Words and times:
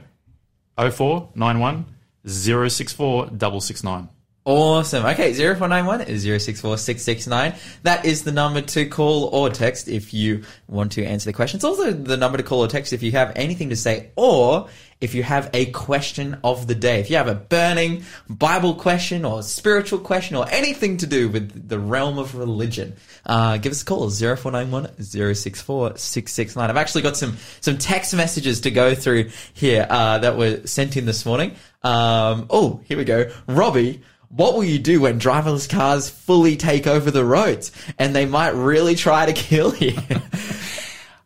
0491 0.77 1.85
064 2.25 3.27
669. 3.29 4.09
Awesome. 4.45 5.05
Okay, 5.05 5.31
0491 5.31 6.01
is 6.01 6.23
064669. 6.23 7.53
That 7.83 8.03
is 8.03 8.23
the 8.23 8.33
number 8.33 8.59
to 8.59 8.85
call 8.85 9.29
or 9.31 9.49
text 9.49 9.87
if 9.87 10.13
you 10.13 10.43
want 10.67 10.91
to 10.93 11.05
answer 11.05 11.29
the 11.29 11.33
question. 11.33 11.59
It's 11.59 11.63
also 11.63 11.91
the 11.91 12.17
number 12.17 12.37
to 12.37 12.43
call 12.43 12.59
or 12.59 12.67
text 12.67 12.91
if 12.91 13.01
you 13.01 13.13
have 13.13 13.31
anything 13.37 13.69
to 13.69 13.77
say 13.77 14.11
or 14.17 14.67
if 14.99 15.15
you 15.15 15.23
have 15.23 15.49
a 15.53 15.67
question 15.67 16.39
of 16.43 16.67
the 16.67 16.75
day. 16.75 16.99
If 16.99 17.09
you 17.09 17.15
have 17.15 17.29
a 17.29 17.35
burning 17.35 18.03
Bible 18.27 18.75
question 18.75 19.23
or 19.23 19.43
spiritual 19.43 19.99
question 19.99 20.35
or 20.35 20.45
anything 20.49 20.97
to 20.97 21.07
do 21.07 21.29
with 21.29 21.69
the 21.69 21.79
realm 21.79 22.17
of 22.17 22.35
religion, 22.35 22.97
uh, 23.25 23.55
give 23.57 23.71
us 23.71 23.81
a 23.81 23.85
call 23.85 24.09
0491 24.09 25.01
064 25.35 25.95
669. 25.95 26.69
I've 26.69 26.75
actually 26.75 27.03
got 27.03 27.15
some, 27.15 27.37
some 27.61 27.77
text 27.77 28.13
messages 28.13 28.59
to 28.61 28.71
go 28.71 28.93
through 28.93 29.29
here, 29.53 29.87
uh, 29.89 30.17
that 30.17 30.37
were 30.37 30.67
sent 30.67 30.97
in 30.97 31.05
this 31.05 31.25
morning. 31.25 31.55
Um, 31.81 32.47
oh, 32.49 32.81
here 32.85 32.97
we 32.97 33.05
go. 33.05 33.31
Robbie, 33.47 34.01
what 34.35 34.53
will 34.55 34.63
you 34.63 34.79
do 34.79 35.01
when 35.01 35.19
driverless 35.19 35.69
cars 35.69 36.09
fully 36.09 36.55
take 36.57 36.87
over 36.87 37.11
the 37.11 37.23
roads 37.23 37.71
and 37.99 38.15
they 38.15 38.25
might 38.25 38.49
really 38.55 38.95
try 38.95 39.25
to 39.25 39.33
kill 39.47 39.75
you? 39.75 39.97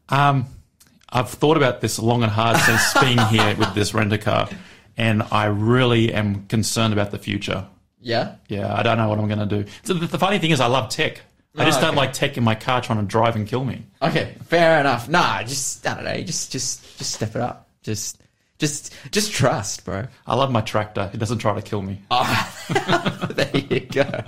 Um, 0.09 0.45
I've 1.09 1.29
thought 1.29 1.57
about 1.57 1.81
this 1.81 1.99
long 1.99 2.23
and 2.23 2.31
hard 2.31 2.57
since 2.57 2.93
being 3.01 3.17
here 3.27 3.55
with 3.55 3.73
this 3.73 3.93
renter 3.93 4.17
car, 4.17 4.49
and 4.97 5.23
I 5.31 5.45
really 5.45 6.13
am 6.13 6.47
concerned 6.47 6.93
about 6.93 7.11
the 7.11 7.19
future. 7.19 7.65
yeah. 8.01 8.35
Yeah, 8.47 8.73
I 8.73 8.83
don't 8.83 8.97
know 8.97 9.07
what 9.09 9.19
I'm 9.19 9.27
going 9.27 9.47
to 9.47 9.63
do. 9.63 9.69
So 9.83 9.93
the, 9.93 10.07
the 10.07 10.19
funny 10.19 10.39
thing 10.39 10.51
is, 10.51 10.59
I 10.59 10.67
love 10.67 10.89
tech. 10.89 11.21
I 11.57 11.65
just 11.65 11.79
Oh, 11.79 11.83
don't 11.87 11.95
like 11.95 12.13
tech 12.13 12.37
in 12.37 12.43
my 12.43 12.55
car 12.55 12.81
trying 12.81 12.99
to 12.99 13.05
drive 13.05 13.35
and 13.35 13.47
kill 13.47 13.65
me. 13.65 13.83
Okay. 14.01 14.35
Fair 14.45 14.79
enough. 14.79 15.09
Nah, 15.09 15.41
just, 15.43 15.85
I 15.87 15.95
don't 15.95 16.03
know. 16.03 16.21
Just, 16.21 16.51
just, 16.51 16.97
just 16.99 17.13
step 17.13 17.35
it 17.35 17.41
up. 17.41 17.67
Just, 17.81 18.21
just, 18.59 18.93
just 19.11 19.31
trust, 19.31 19.85
bro. 19.85 20.07
I 20.25 20.35
love 20.35 20.51
my 20.51 20.61
tractor. 20.61 21.11
It 21.13 21.17
doesn't 21.17 21.37
try 21.37 21.53
to 21.53 21.61
kill 21.61 21.81
me. 21.81 22.01
there 23.29 23.51
you 23.55 23.81
go. 23.81 24.23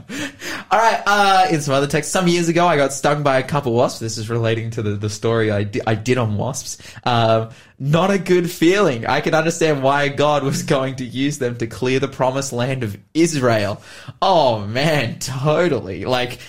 All 0.69 0.79
right. 0.79 1.01
Uh, 1.05 1.47
in 1.49 1.61
some 1.61 1.73
other 1.73 1.87
text, 1.87 2.11
some 2.11 2.27
years 2.27 2.47
ago, 2.47 2.67
I 2.67 2.77
got 2.77 2.93
stung 2.93 3.23
by 3.23 3.39
a 3.39 3.43
couple 3.43 3.73
wasps. 3.73 3.99
This 3.99 4.17
is 4.19 4.29
relating 4.29 4.69
to 4.71 4.83
the, 4.83 4.91
the 4.91 5.09
story 5.09 5.49
I, 5.49 5.63
di- 5.63 5.81
I 5.87 5.95
did 5.95 6.19
on 6.19 6.37
wasps. 6.37 6.77
Um, 7.05 7.49
not 7.79 8.11
a 8.11 8.19
good 8.19 8.51
feeling. 8.51 9.07
I 9.07 9.21
can 9.21 9.33
understand 9.33 9.81
why 9.81 10.09
God 10.09 10.43
was 10.43 10.61
going 10.63 10.97
to 10.97 11.05
use 11.05 11.39
them 11.39 11.57
to 11.57 11.65
clear 11.65 11.99
the 11.99 12.07
promised 12.07 12.53
land 12.53 12.83
of 12.83 12.97
Israel. 13.15 13.81
Oh 14.21 14.59
man, 14.67 15.17
totally. 15.19 16.05
Like, 16.05 16.39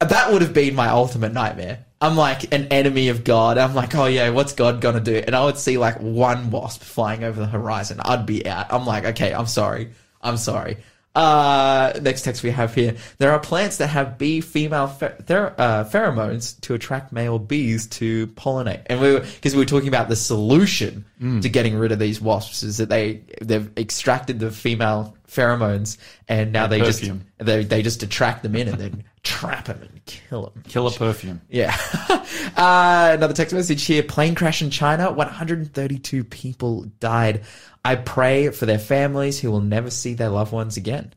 that 0.00 0.32
would 0.32 0.42
have 0.42 0.54
been 0.54 0.74
my 0.74 0.88
ultimate 0.88 1.32
nightmare. 1.32 1.84
I'm 2.00 2.16
like 2.16 2.52
an 2.54 2.68
enemy 2.68 3.08
of 3.08 3.24
God. 3.24 3.58
I'm 3.58 3.74
like, 3.74 3.94
oh 3.94 4.06
yeah, 4.06 4.30
what's 4.30 4.52
God 4.52 4.80
gonna 4.80 5.00
do? 5.00 5.16
And 5.16 5.34
I 5.34 5.44
would 5.44 5.58
see 5.58 5.78
like 5.78 5.98
one 6.00 6.50
wasp 6.50 6.82
flying 6.82 7.24
over 7.24 7.40
the 7.40 7.46
horizon. 7.46 8.00
I'd 8.00 8.26
be 8.26 8.46
out. 8.46 8.72
I'm 8.72 8.86
like, 8.86 9.04
okay, 9.04 9.32
I'm 9.34 9.46
sorry. 9.46 9.90
I'm 10.22 10.36
sorry. 10.36 10.78
Uh, 11.14 11.98
next 12.00 12.22
text 12.22 12.44
we 12.44 12.50
have 12.50 12.72
here. 12.72 12.94
There 13.16 13.32
are 13.32 13.40
plants 13.40 13.78
that 13.78 13.88
have 13.88 14.18
bee 14.18 14.40
female 14.40 14.86
pher- 14.86 15.24
ther- 15.26 15.54
uh, 15.58 15.84
pheromones 15.84 16.60
to 16.60 16.74
attract 16.74 17.12
male 17.12 17.40
bees 17.40 17.88
to 17.88 18.28
pollinate. 18.28 18.82
And 18.86 19.00
we 19.00 19.18
because 19.18 19.54
we 19.54 19.62
were 19.62 19.66
talking 19.66 19.88
about 19.88 20.08
the 20.08 20.14
solution 20.14 21.04
to 21.40 21.48
getting 21.48 21.76
rid 21.76 21.90
of 21.90 21.98
these 21.98 22.20
wasps 22.20 22.62
is 22.62 22.76
that 22.76 22.88
they, 22.88 23.22
they've 23.42 23.68
extracted 23.76 24.38
the 24.38 24.52
female 24.52 25.16
pheromones 25.26 25.98
and 26.28 26.52
now 26.52 26.68
they 26.68 26.78
perfume. 26.78 27.24
just, 27.38 27.46
they, 27.46 27.64
they 27.64 27.82
just 27.82 28.04
attract 28.04 28.44
them 28.44 28.54
in 28.54 28.68
and 28.68 28.78
then 28.78 29.04
trap 29.28 29.66
him 29.66 29.80
and 29.82 30.04
kill 30.06 30.46
them. 30.46 30.62
Killer 30.66 30.90
perfume. 30.90 31.42
Yeah. 31.50 31.76
uh, 32.56 33.12
another 33.14 33.34
text 33.34 33.54
message 33.54 33.84
here. 33.84 34.02
Plane 34.02 34.34
crash 34.34 34.62
in 34.62 34.70
China. 34.70 35.12
132 35.12 36.24
people 36.24 36.84
died. 36.98 37.42
I 37.84 37.96
pray 37.96 38.48
for 38.50 38.64
their 38.64 38.78
families 38.78 39.38
who 39.38 39.50
will 39.50 39.60
never 39.60 39.90
see 39.90 40.14
their 40.14 40.30
loved 40.30 40.52
ones 40.52 40.76
again. 40.76 41.12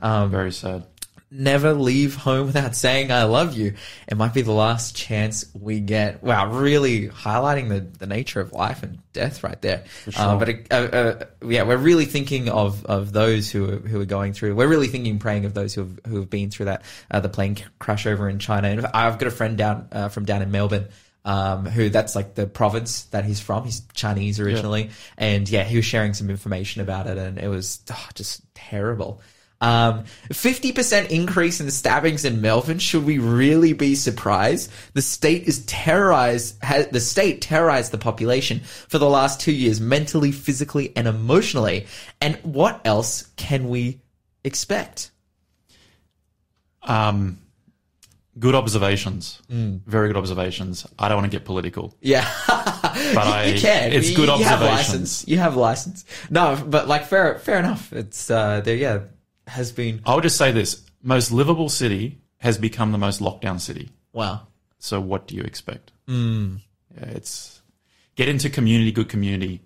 Um, 0.00 0.30
Very 0.30 0.52
sad. 0.52 0.86
Never 1.36 1.74
leave 1.74 2.16
home 2.16 2.46
without 2.46 2.74
saying 2.74 3.12
I 3.12 3.24
love 3.24 3.56
you. 3.56 3.74
It 4.08 4.16
might 4.16 4.34
be 4.34 4.42
the 4.42 4.52
last 4.52 4.96
chance 4.96 5.44
we 5.54 5.80
get. 5.80 6.22
Wow, 6.22 6.50
really 6.52 7.08
highlighting 7.08 7.68
the, 7.68 7.80
the 7.80 8.06
nature 8.06 8.40
of 8.40 8.52
life 8.52 8.82
and 8.82 8.98
death 9.12 9.44
right 9.44 9.60
there. 9.60 9.84
Uh, 10.16 10.36
but 10.36 10.48
uh, 10.70 10.74
uh, 10.74 11.24
yeah, 11.46 11.64
we're 11.64 11.76
really 11.76 12.06
thinking 12.06 12.48
of, 12.48 12.84
of 12.86 13.12
those 13.12 13.50
who 13.50 13.70
are, 13.70 13.76
who 13.76 14.00
are 14.00 14.06
going 14.06 14.32
through. 14.32 14.54
We're 14.54 14.68
really 14.68 14.88
thinking, 14.88 15.18
praying 15.18 15.44
of 15.44 15.54
those 15.54 15.74
who 15.74 15.82
have 15.82 16.00
who 16.06 16.16
have 16.16 16.30
been 16.30 16.50
through 16.50 16.66
that 16.66 16.82
uh, 17.10 17.20
the 17.20 17.28
plane 17.28 17.56
crash 17.78 18.06
over 18.06 18.28
in 18.28 18.38
China. 18.38 18.68
And 18.68 18.86
I've 18.86 19.18
got 19.18 19.26
a 19.26 19.30
friend 19.30 19.56
down 19.58 19.88
uh, 19.92 20.08
from 20.08 20.24
down 20.24 20.42
in 20.42 20.50
Melbourne. 20.50 20.88
Um, 21.24 21.66
who 21.66 21.88
that's 21.88 22.14
like 22.14 22.36
the 22.36 22.46
province 22.46 23.02
that 23.06 23.24
he's 23.24 23.40
from. 23.40 23.64
He's 23.64 23.82
Chinese 23.94 24.38
originally, 24.38 24.90
and 25.18 25.48
yeah, 25.48 25.64
he 25.64 25.74
was 25.74 25.84
sharing 25.84 26.14
some 26.14 26.30
information 26.30 26.82
about 26.82 27.08
it, 27.08 27.18
and 27.18 27.36
it 27.36 27.48
was 27.48 27.80
oh, 27.90 28.08
just 28.14 28.42
terrible. 28.54 29.20
Um, 29.60 30.04
50% 30.28 31.08
increase 31.08 31.60
in 31.60 31.70
stabbings 31.70 32.26
in 32.26 32.42
Melbourne. 32.42 32.78
Should 32.78 33.04
we 33.06 33.16
really 33.18 33.72
be 33.72 33.94
surprised? 33.94 34.70
The 34.92 35.00
state 35.00 35.44
is 35.44 35.64
terrorized, 35.64 36.62
ha- 36.62 36.84
the 36.92 37.00
state 37.00 37.40
terrorized 37.40 37.90
the 37.90 37.96
population 37.98 38.60
for 38.60 38.98
the 38.98 39.08
last 39.08 39.40
two 39.40 39.52
years, 39.52 39.80
mentally, 39.80 40.30
physically, 40.30 40.92
and 40.94 41.08
emotionally. 41.08 41.86
And 42.20 42.36
what 42.42 42.82
else 42.84 43.22
can 43.36 43.70
we 43.70 44.00
expect? 44.44 45.10
Um, 46.82 47.38
good 48.38 48.54
observations. 48.54 49.40
Mm. 49.50 49.80
Very 49.86 50.08
good 50.08 50.16
observations. 50.18 50.86
I 50.98 51.08
don't 51.08 51.16
want 51.18 51.32
to 51.32 51.36
get 51.36 51.46
political, 51.46 51.96
Yeah. 52.00 52.30
but 52.46 52.56
I, 53.26 53.44
you 53.44 53.60
can. 53.60 53.92
it's 53.92 54.10
You- 54.10 54.16
good 54.16 54.38
you 54.38 54.44
have 54.44 54.60
observations. 54.62 54.88
license. 54.92 55.28
You 55.28 55.38
have 55.38 55.56
license. 55.56 56.04
No, 56.30 56.62
but 56.68 56.86
like 56.88 57.06
fair, 57.06 57.38
fair 57.38 57.58
enough. 57.58 57.92
It's, 57.92 58.30
uh, 58.30 58.60
there, 58.60 58.76
yeah, 58.76 59.00
has 59.46 59.72
been, 59.72 60.00
I 60.04 60.14
would 60.14 60.22
just 60.22 60.36
say 60.36 60.52
this: 60.52 60.84
most 61.02 61.32
livable 61.32 61.68
city 61.68 62.20
has 62.38 62.58
become 62.58 62.92
the 62.92 62.98
most 62.98 63.20
lockdown 63.20 63.60
city. 63.60 63.90
wow. 64.12 64.46
So 64.78 65.00
what 65.00 65.26
do 65.26 65.34
you 65.34 65.42
expect? 65.42 65.92
Mm. 66.06 66.60
Yeah, 66.94 67.06
it's 67.06 67.62
get 68.14 68.28
into 68.28 68.50
community, 68.50 68.92
good 68.92 69.08
community, 69.08 69.62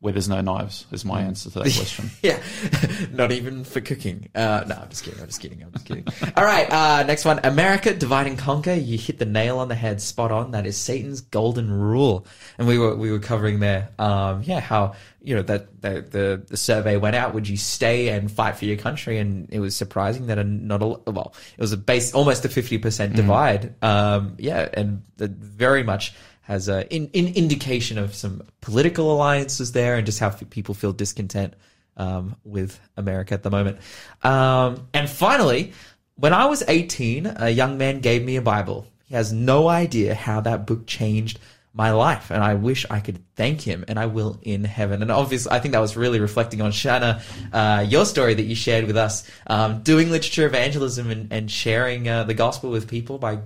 where 0.00 0.12
there's 0.12 0.28
no 0.28 0.40
knives. 0.40 0.86
Is 0.92 1.04
my 1.04 1.22
answer 1.22 1.50
to 1.50 1.58
that 1.60 1.74
question. 1.74 2.10
Yeah, 2.22 2.40
not 3.12 3.32
even 3.32 3.64
for 3.64 3.80
cooking. 3.80 4.28
Uh, 4.34 4.64
no, 4.66 4.76
I'm 4.76 4.88
just 4.88 5.04
kidding. 5.04 5.20
I'm 5.20 5.26
just 5.26 5.40
kidding. 5.40 5.62
I'm 5.62 5.72
just 5.72 5.84
kidding. 5.86 6.04
All 6.36 6.44
right, 6.44 6.70
uh, 6.70 7.02
next 7.04 7.24
one. 7.24 7.40
America 7.44 7.94
divide 7.94 8.26
and 8.26 8.38
conquer. 8.38 8.74
You 8.74 8.98
hit 8.98 9.18
the 9.18 9.24
nail 9.24 9.58
on 9.58 9.68
the 9.68 9.74
head, 9.74 10.00
spot 10.00 10.30
on. 10.30 10.52
That 10.52 10.66
is 10.66 10.76
Satan's 10.76 11.20
golden 11.20 11.70
rule. 11.70 12.26
And 12.58 12.68
we 12.68 12.78
were 12.78 12.94
we 12.96 13.10
were 13.10 13.18
covering 13.18 13.60
there. 13.60 13.90
Um, 13.98 14.42
yeah, 14.42 14.60
how 14.60 14.94
you 15.22 15.34
know 15.34 15.42
that, 15.42 15.82
that 15.82 16.12
the 16.12 16.42
the 16.46 16.56
survey 16.56 16.96
went 16.96 17.16
out. 17.16 17.34
Would 17.34 17.48
you 17.48 17.56
stay 17.56 18.08
and 18.08 18.30
fight 18.30 18.56
for 18.56 18.64
your 18.64 18.76
country? 18.76 19.18
And 19.18 19.48
it 19.50 19.60
was 19.60 19.74
surprising 19.76 20.26
that 20.26 20.38
a 20.38 20.44
not 20.44 20.82
a 20.82 20.86
well, 21.10 21.34
it 21.56 21.60
was 21.60 21.72
a 21.72 21.76
base 21.76 22.14
almost 22.14 22.44
a 22.44 22.48
fifty 22.48 22.78
percent 22.78 23.16
divide. 23.16 23.74
Um, 23.82 24.36
yeah, 24.38 24.68
and 24.72 25.02
very 25.16 25.82
much 25.82 26.14
has 26.48 26.66
a 26.66 26.90
in, 26.92 27.08
in 27.12 27.28
indication 27.34 27.98
of 27.98 28.14
some 28.14 28.42
political 28.62 29.12
alliances 29.12 29.72
there 29.72 29.96
and 29.96 30.06
just 30.06 30.18
how 30.18 30.30
people 30.30 30.74
feel 30.74 30.94
discontent 30.94 31.52
um, 31.98 32.36
with 32.42 32.80
America 32.96 33.34
at 33.34 33.42
the 33.42 33.50
moment. 33.50 33.78
Um, 34.22 34.88
and 34.94 35.10
finally, 35.10 35.74
when 36.14 36.32
I 36.32 36.46
was 36.46 36.64
18, 36.66 37.34
a 37.36 37.50
young 37.50 37.76
man 37.76 38.00
gave 38.00 38.24
me 38.24 38.36
a 38.36 38.42
Bible. 38.42 38.86
He 39.04 39.14
has 39.14 39.30
no 39.30 39.68
idea 39.68 40.14
how 40.14 40.40
that 40.40 40.66
book 40.66 40.86
changed 40.86 41.38
my 41.74 41.90
life 41.90 42.30
and 42.30 42.42
I 42.42 42.54
wish 42.54 42.86
I 42.88 43.00
could 43.00 43.22
thank 43.36 43.60
him 43.60 43.84
and 43.86 43.98
I 43.98 44.06
will 44.06 44.38
in 44.40 44.64
heaven. 44.64 45.02
And 45.02 45.12
obviously, 45.12 45.52
I 45.52 45.58
think 45.60 45.72
that 45.72 45.80
was 45.80 45.98
really 45.98 46.18
reflecting 46.18 46.62
on 46.62 46.72
Shanna, 46.72 47.20
uh, 47.52 47.84
your 47.86 48.06
story 48.06 48.32
that 48.32 48.44
you 48.44 48.54
shared 48.54 48.86
with 48.86 48.96
us, 48.96 49.30
um, 49.48 49.82
doing 49.82 50.10
literature 50.10 50.46
evangelism 50.46 51.10
and, 51.10 51.30
and 51.30 51.50
sharing 51.50 52.08
uh, 52.08 52.24
the 52.24 52.34
gospel 52.34 52.70
with 52.70 52.88
people 52.88 53.18
by 53.18 53.40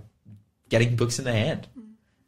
getting 0.69 0.95
books 0.95 1.19
in 1.19 1.25
their 1.25 1.35
hand. 1.35 1.67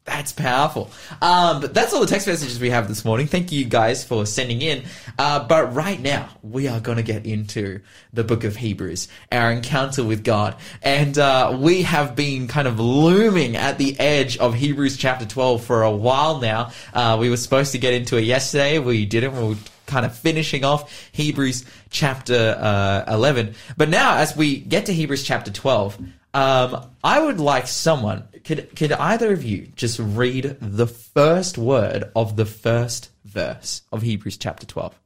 That's 0.05 0.33
powerful. 0.33 0.91
Um, 1.23 1.63
but 1.63 1.73
that's 1.73 1.95
all 1.95 2.01
the 2.01 2.07
text 2.07 2.27
messages 2.27 2.61
we 2.61 2.69
have 2.69 2.89
this 2.89 3.07
morning. 3.07 3.27
Thank 3.27 3.53
you 3.53 3.65
guys 3.65 4.05
for 4.05 4.27
sending 4.27 4.61
in. 4.61 4.85
Uh, 5.19 5.47
but 5.47 5.75
right 5.75 5.99
now, 5.99 6.29
we 6.43 6.69
are 6.69 6.79
going 6.79 6.99
to 6.99 7.03
get 7.03 7.25
into 7.25 7.81
the 8.13 8.23
book 8.23 8.45
of 8.45 8.55
Hebrews, 8.55 9.09
our 9.33 9.51
encounter 9.51 10.05
with 10.05 10.23
God. 10.23 10.57
And 10.83 11.17
uh, 11.17 11.57
we 11.59 11.83
have 11.83 12.15
been 12.15 12.49
kind 12.49 12.69
of 12.69 12.79
looming 12.79 13.57
at 13.57 13.79
the 13.79 13.99
edge 13.99 14.37
of 14.37 14.55
Hebrews 14.55 14.99
chapter 14.99 15.25
12 15.25 15.65
for 15.65 15.83
a 15.83 15.91
while 15.91 16.39
now. 16.39 16.73
Uh, 16.93 17.17
we 17.19 17.31
were 17.31 17.39
supposed 17.39 17.73
to 17.73 17.79
get 17.79 17.95
into 17.95 18.19
it 18.19 18.25
yesterday. 18.25 18.79
We 18.79 19.07
didn't. 19.07 19.35
We 19.35 19.49
were 19.49 19.61
kind 19.87 20.05
of 20.05 20.15
finishing 20.15 20.65
off 20.65 20.93
Hebrews 21.13 21.65
chapter 21.89 22.57
uh, 22.59 23.05
11. 23.09 23.55
But 23.79 23.89
now, 23.89 24.19
as 24.19 24.37
we 24.37 24.59
get 24.59 24.87
to 24.87 24.93
Hebrews 24.93 25.23
chapter 25.23 25.51
12, 25.51 25.99
um, 26.35 26.91
I 27.03 27.21
would 27.21 27.41
like 27.41 27.67
someone. 27.67 28.29
Could 28.45 28.77
could 28.77 28.93
either 28.93 29.33
of 29.33 29.43
you 29.43 29.69
just 29.77 29.99
read 29.99 30.59
the 30.61 30.87
first 30.87 31.57
word 31.57 32.11
of 32.15 32.37
the 32.37 32.45
first 32.45 33.11
verse 33.25 33.83
of 33.91 34.03
Hebrews 34.03 34.37
chapter 34.37 34.67
twelve? 34.67 34.99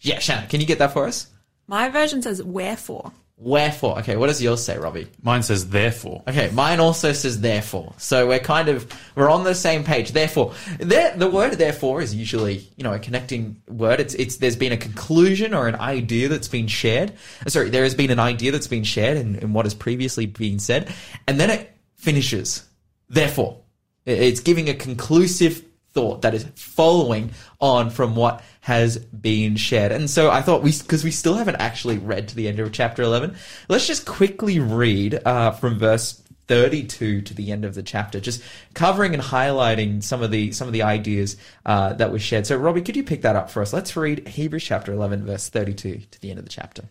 Yeah, 0.00 0.18
Shannon, 0.18 0.48
can 0.48 0.60
you 0.60 0.66
get 0.66 0.78
that 0.80 0.92
for 0.92 1.06
us? 1.06 1.28
My 1.66 1.88
version 1.88 2.20
says 2.20 2.42
wherefore. 2.42 3.12
Wherefore? 3.38 3.98
Okay, 3.98 4.16
what 4.16 4.28
does 4.28 4.42
yours 4.42 4.64
say, 4.64 4.78
Robbie? 4.78 5.08
Mine 5.22 5.42
says 5.42 5.68
therefore. 5.68 6.22
Okay, 6.26 6.50
mine 6.52 6.80
also 6.80 7.12
says 7.12 7.38
therefore. 7.42 7.92
So 7.98 8.26
we're 8.28 8.38
kind 8.38 8.70
of 8.70 8.90
we're 9.14 9.28
on 9.28 9.44
the 9.44 9.54
same 9.54 9.84
page. 9.84 10.12
Therefore, 10.12 10.54
there, 10.78 11.14
the 11.14 11.28
word 11.28 11.52
therefore 11.52 12.00
is 12.00 12.14
usually 12.14 12.66
you 12.76 12.84
know 12.84 12.94
a 12.94 12.98
connecting 12.98 13.60
word. 13.68 14.00
It's 14.00 14.14
it's 14.14 14.36
there's 14.36 14.56
been 14.56 14.72
a 14.72 14.78
conclusion 14.78 15.52
or 15.52 15.68
an 15.68 15.74
idea 15.74 16.28
that's 16.28 16.48
been 16.48 16.66
shared. 16.66 17.12
Uh, 17.44 17.50
Sorry, 17.50 17.68
there 17.68 17.82
has 17.82 17.94
been 17.94 18.10
an 18.10 18.20
idea 18.20 18.52
that's 18.52 18.68
been 18.68 18.84
shared 18.84 19.18
in, 19.18 19.36
in 19.36 19.52
what 19.52 19.66
has 19.66 19.74
previously 19.74 20.24
been 20.24 20.58
said, 20.58 20.90
and 21.28 21.38
then 21.38 21.50
it 21.50 21.76
finishes. 21.96 22.64
Therefore, 23.10 23.60
it's 24.06 24.40
giving 24.40 24.70
a 24.70 24.74
conclusive 24.74 25.62
thought 25.96 26.20
that 26.20 26.34
is 26.34 26.44
following 26.56 27.30
on 27.58 27.88
from 27.88 28.14
what 28.14 28.44
has 28.60 28.98
been 28.98 29.56
shared. 29.56 29.92
And 29.92 30.10
so 30.10 30.30
I 30.30 30.42
thought 30.42 30.62
we, 30.62 30.70
because 30.72 31.02
we 31.02 31.10
still 31.10 31.36
haven't 31.36 31.56
actually 31.56 31.96
read 31.96 32.28
to 32.28 32.36
the 32.36 32.48
end 32.48 32.60
of 32.60 32.70
chapter 32.70 33.02
11, 33.02 33.34
let's 33.70 33.86
just 33.86 34.04
quickly 34.04 34.60
read 34.60 35.18
uh, 35.24 35.52
from 35.52 35.78
verse 35.78 36.22
32 36.48 37.22
to 37.22 37.34
the 37.34 37.50
end 37.50 37.64
of 37.64 37.74
the 37.74 37.82
chapter, 37.82 38.20
just 38.20 38.42
covering 38.74 39.14
and 39.14 39.22
highlighting 39.22 40.02
some 40.02 40.22
of 40.22 40.30
the 40.30 40.52
some 40.52 40.66
of 40.68 40.74
the 40.74 40.82
ideas 40.82 41.38
uh, 41.64 41.94
that 41.94 42.12
were 42.12 42.18
shared. 42.18 42.46
So, 42.46 42.58
Robbie, 42.58 42.82
could 42.82 42.96
you 42.96 43.02
pick 43.02 43.22
that 43.22 43.34
up 43.34 43.48
for 43.50 43.62
us? 43.62 43.72
Let's 43.72 43.96
read 43.96 44.28
Hebrews 44.28 44.64
chapter 44.64 44.92
11, 44.92 45.24
verse 45.24 45.48
32 45.48 46.02
to 46.10 46.20
the 46.20 46.28
end 46.28 46.38
of 46.38 46.44
the 46.44 46.50
chapter. 46.50 46.84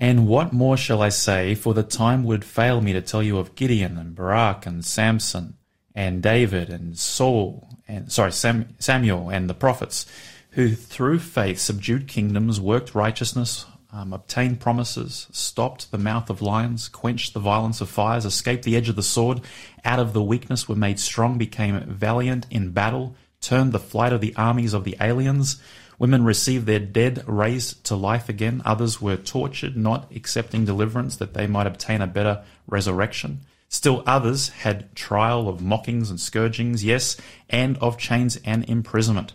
And 0.00 0.26
what 0.26 0.52
more 0.52 0.76
shall 0.76 1.00
I 1.00 1.10
say? 1.10 1.54
For 1.54 1.72
the 1.72 1.84
time 1.84 2.24
would 2.24 2.44
fail 2.44 2.80
me 2.80 2.92
to 2.92 3.00
tell 3.00 3.22
you 3.22 3.38
of 3.38 3.54
Gideon 3.54 3.96
and 3.96 4.16
Barak 4.16 4.66
and 4.66 4.84
Samson 4.84 5.58
and 5.94 6.20
David 6.20 6.70
and 6.70 6.98
Saul 6.98 7.73
and 7.86 8.10
sorry 8.10 8.32
Sam, 8.32 8.74
Samuel 8.78 9.30
and 9.30 9.48
the 9.48 9.54
prophets, 9.54 10.06
who 10.50 10.74
through 10.74 11.18
faith 11.18 11.58
subdued 11.58 12.08
kingdoms, 12.08 12.60
worked 12.60 12.94
righteousness, 12.94 13.66
um, 13.92 14.12
obtained 14.12 14.58
promises, 14.58 15.28
stopped 15.30 15.90
the 15.90 15.98
mouth 15.98 16.28
of 16.28 16.42
lions, 16.42 16.88
quenched 16.88 17.32
the 17.32 17.40
violence 17.40 17.80
of 17.80 17.88
fires, 17.88 18.24
escaped 18.24 18.64
the 18.64 18.76
edge 18.76 18.88
of 18.88 18.96
the 18.96 19.02
sword, 19.02 19.40
out 19.84 20.00
of 20.00 20.12
the 20.12 20.22
weakness 20.22 20.68
were 20.68 20.74
made 20.74 20.98
strong, 20.98 21.38
became 21.38 21.80
valiant 21.82 22.46
in 22.50 22.70
battle, 22.70 23.14
turned 23.40 23.72
the 23.72 23.78
flight 23.78 24.12
of 24.12 24.20
the 24.20 24.34
armies 24.34 24.74
of 24.74 24.82
the 24.82 24.96
aliens. 25.00 25.62
Women 25.98 26.24
received 26.24 26.66
their 26.66 26.80
dead 26.80 27.22
raised 27.28 27.84
to 27.84 27.94
life 27.94 28.28
again. 28.28 28.62
Others 28.64 29.00
were 29.00 29.16
tortured, 29.16 29.76
not 29.76 30.10
accepting 30.14 30.64
deliverance 30.64 31.16
that 31.16 31.34
they 31.34 31.46
might 31.46 31.68
obtain 31.68 32.00
a 32.00 32.06
better 32.08 32.42
resurrection. 32.66 33.42
Still 33.74 34.04
others 34.06 34.50
had 34.50 34.94
trial 34.94 35.48
of 35.48 35.60
mockings 35.60 36.08
and 36.08 36.20
scourgings, 36.20 36.84
yes, 36.84 37.16
and 37.50 37.76
of 37.78 37.98
chains 37.98 38.38
and 38.44 38.64
imprisonment. 38.70 39.34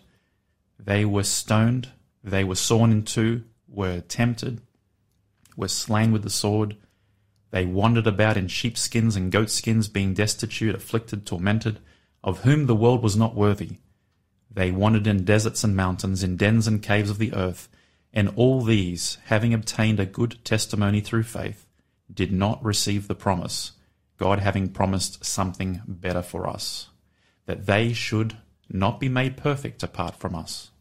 They 0.79 1.03
were 1.03 1.25
stoned, 1.25 1.89
they 2.23 2.45
were 2.45 2.55
sawn 2.55 2.89
in 2.89 3.03
two, 3.03 3.43
were 3.67 3.99
tempted, 3.99 4.61
were 5.57 5.67
slain 5.67 6.13
with 6.13 6.23
the 6.23 6.29
sword. 6.29 6.77
They 7.51 7.65
wandered 7.65 8.07
about 8.07 8.37
in 8.37 8.47
sheepskins 8.47 9.17
and 9.17 9.29
goatskins, 9.29 9.89
being 9.89 10.13
destitute, 10.13 10.73
afflicted, 10.73 11.25
tormented, 11.25 11.79
of 12.23 12.43
whom 12.43 12.65
the 12.65 12.77
world 12.77 13.03
was 13.03 13.17
not 13.17 13.35
worthy. 13.35 13.79
They 14.49 14.71
wandered 14.71 15.05
in 15.05 15.25
deserts 15.25 15.65
and 15.65 15.75
mountains, 15.75 16.23
in 16.23 16.37
dens 16.37 16.65
and 16.65 16.81
caves 16.81 17.09
of 17.09 17.17
the 17.17 17.33
earth, 17.33 17.67
and 18.13 18.31
all 18.37 18.61
these, 18.61 19.17
having 19.25 19.53
obtained 19.53 19.99
a 19.99 20.05
good 20.05 20.37
testimony 20.45 21.01
through 21.01 21.23
faith, 21.23 21.67
did 22.11 22.31
not 22.31 22.63
receive 22.63 23.09
the 23.09 23.15
promise, 23.15 23.73
God 24.19 24.39
having 24.39 24.69
promised 24.69 25.25
something 25.25 25.81
better 25.87 26.21
for 26.21 26.47
us, 26.47 26.89
that 27.45 27.65
they 27.65 27.93
should 27.93 28.37
not 28.69 28.99
be 28.99 29.09
made 29.09 29.37
perfect 29.37 29.81
apart 29.81 30.15
from 30.15 30.35
us. 30.35 30.71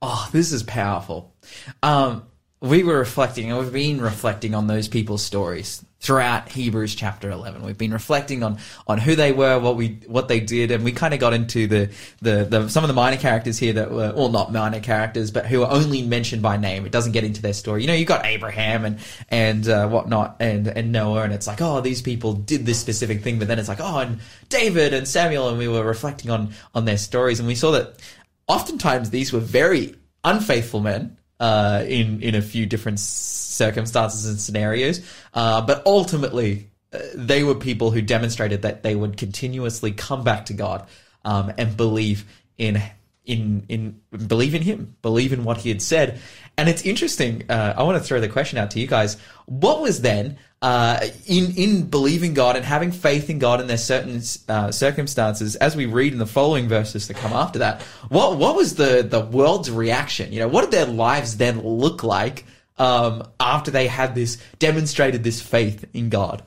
Oh, 0.00 0.28
this 0.32 0.52
is 0.52 0.62
powerful. 0.62 1.34
Um, 1.82 2.24
we 2.60 2.82
were 2.82 2.98
reflecting, 2.98 3.50
and 3.50 3.60
we've 3.60 3.72
been 3.72 4.00
reflecting 4.00 4.54
on 4.54 4.66
those 4.66 4.88
people's 4.88 5.22
stories 5.22 5.84
throughout 6.00 6.48
Hebrews 6.48 6.94
chapter 6.94 7.30
eleven. 7.30 7.62
We've 7.62 7.76
been 7.76 7.92
reflecting 7.92 8.42
on 8.42 8.58
on 8.86 8.96
who 8.96 9.14
they 9.14 9.32
were, 9.32 9.58
what 9.58 9.76
we 9.76 10.00
what 10.06 10.28
they 10.28 10.40
did, 10.40 10.70
and 10.70 10.82
we 10.82 10.92
kind 10.92 11.12
of 11.12 11.20
got 11.20 11.34
into 11.34 11.66
the, 11.66 11.90
the 12.22 12.46
the 12.48 12.68
some 12.68 12.82
of 12.82 12.88
the 12.88 12.94
minor 12.94 13.18
characters 13.18 13.58
here 13.58 13.74
that 13.74 13.90
were, 13.90 14.12
well, 14.16 14.30
not 14.30 14.52
minor 14.52 14.80
characters, 14.80 15.30
but 15.30 15.44
who 15.46 15.64
are 15.64 15.70
only 15.70 16.00
mentioned 16.00 16.40
by 16.40 16.56
name. 16.56 16.86
It 16.86 16.92
doesn't 16.92 17.12
get 17.12 17.24
into 17.24 17.42
their 17.42 17.52
story. 17.52 17.82
You 17.82 17.88
know, 17.88 17.94
you 17.94 18.06
got 18.06 18.24
Abraham 18.24 18.86
and 18.86 18.98
and 19.28 19.68
uh, 19.68 19.88
whatnot, 19.88 20.36
and 20.40 20.66
and 20.66 20.92
Noah, 20.92 21.24
and 21.24 21.34
it's 21.34 21.46
like, 21.46 21.60
oh, 21.60 21.82
these 21.82 22.00
people 22.00 22.32
did 22.32 22.64
this 22.64 22.80
specific 22.80 23.22
thing, 23.22 23.38
but 23.38 23.48
then 23.48 23.58
it's 23.58 23.68
like, 23.68 23.80
oh, 23.80 23.98
and 23.98 24.20
David 24.48 24.94
and 24.94 25.06
Samuel, 25.06 25.50
and 25.50 25.58
we 25.58 25.68
were 25.68 25.84
reflecting 25.84 26.30
on 26.30 26.54
on 26.74 26.86
their 26.86 26.98
stories, 26.98 27.38
and 27.38 27.46
we 27.46 27.54
saw 27.54 27.72
that 27.72 28.00
oftentimes 28.48 29.10
these 29.10 29.30
were 29.30 29.40
very 29.40 29.94
unfaithful 30.24 30.80
men 30.80 31.18
uh, 31.40 31.84
in 31.86 32.22
in 32.22 32.34
a 32.34 32.42
few 32.42 32.66
different 32.66 33.00
circumstances 33.00 34.26
and 34.26 34.40
scenarios, 34.40 35.00
uh, 35.34 35.60
but 35.60 35.82
ultimately 35.86 36.70
uh, 36.92 36.98
they 37.14 37.42
were 37.42 37.54
people 37.54 37.90
who 37.90 38.02
demonstrated 38.02 38.62
that 38.62 38.82
they 38.82 38.94
would 38.94 39.16
continuously 39.16 39.92
come 39.92 40.24
back 40.24 40.46
to 40.46 40.52
God 40.52 40.86
um, 41.24 41.52
and 41.58 41.76
believe 41.76 42.24
in 42.58 42.82
in 43.24 43.64
in 43.68 44.00
believe 44.26 44.54
in 44.54 44.62
Him, 44.62 44.96
believe 45.02 45.32
in 45.32 45.44
what 45.44 45.58
He 45.58 45.68
had 45.68 45.82
said. 45.82 46.20
And 46.58 46.68
it's 46.70 46.82
interesting. 46.82 47.44
Uh, 47.50 47.74
I 47.76 47.82
want 47.82 47.98
to 47.98 48.04
throw 48.04 48.18
the 48.20 48.28
question 48.28 48.58
out 48.58 48.70
to 48.72 48.80
you 48.80 48.86
guys: 48.86 49.18
What 49.44 49.82
was 49.82 50.00
then 50.00 50.38
uh, 50.62 51.06
in 51.26 51.52
in 51.54 51.82
believing 51.90 52.32
God 52.32 52.56
and 52.56 52.64
having 52.64 52.92
faith 52.92 53.28
in 53.28 53.38
God 53.38 53.60
in 53.60 53.66
their 53.66 53.76
certain 53.76 54.22
uh, 54.48 54.70
circumstances, 54.72 55.56
as 55.56 55.76
we 55.76 55.84
read 55.84 56.14
in 56.14 56.18
the 56.18 56.26
following 56.26 56.66
verses 56.66 57.08
that 57.08 57.16
come 57.18 57.34
after 57.34 57.58
that, 57.58 57.82
what 58.08 58.38
what 58.38 58.56
was 58.56 58.74
the 58.76 59.02
the 59.06 59.20
world's 59.20 59.70
reaction? 59.70 60.32
You 60.32 60.40
know, 60.40 60.48
what 60.48 60.62
did 60.62 60.70
their 60.70 60.86
lives 60.86 61.36
then 61.36 61.60
look 61.62 62.02
like 62.02 62.46
um, 62.78 63.28
after 63.38 63.70
they 63.70 63.86
had 63.86 64.14
this 64.14 64.38
demonstrated 64.58 65.22
this 65.24 65.42
faith 65.42 65.84
in 65.92 66.08
God? 66.08 66.42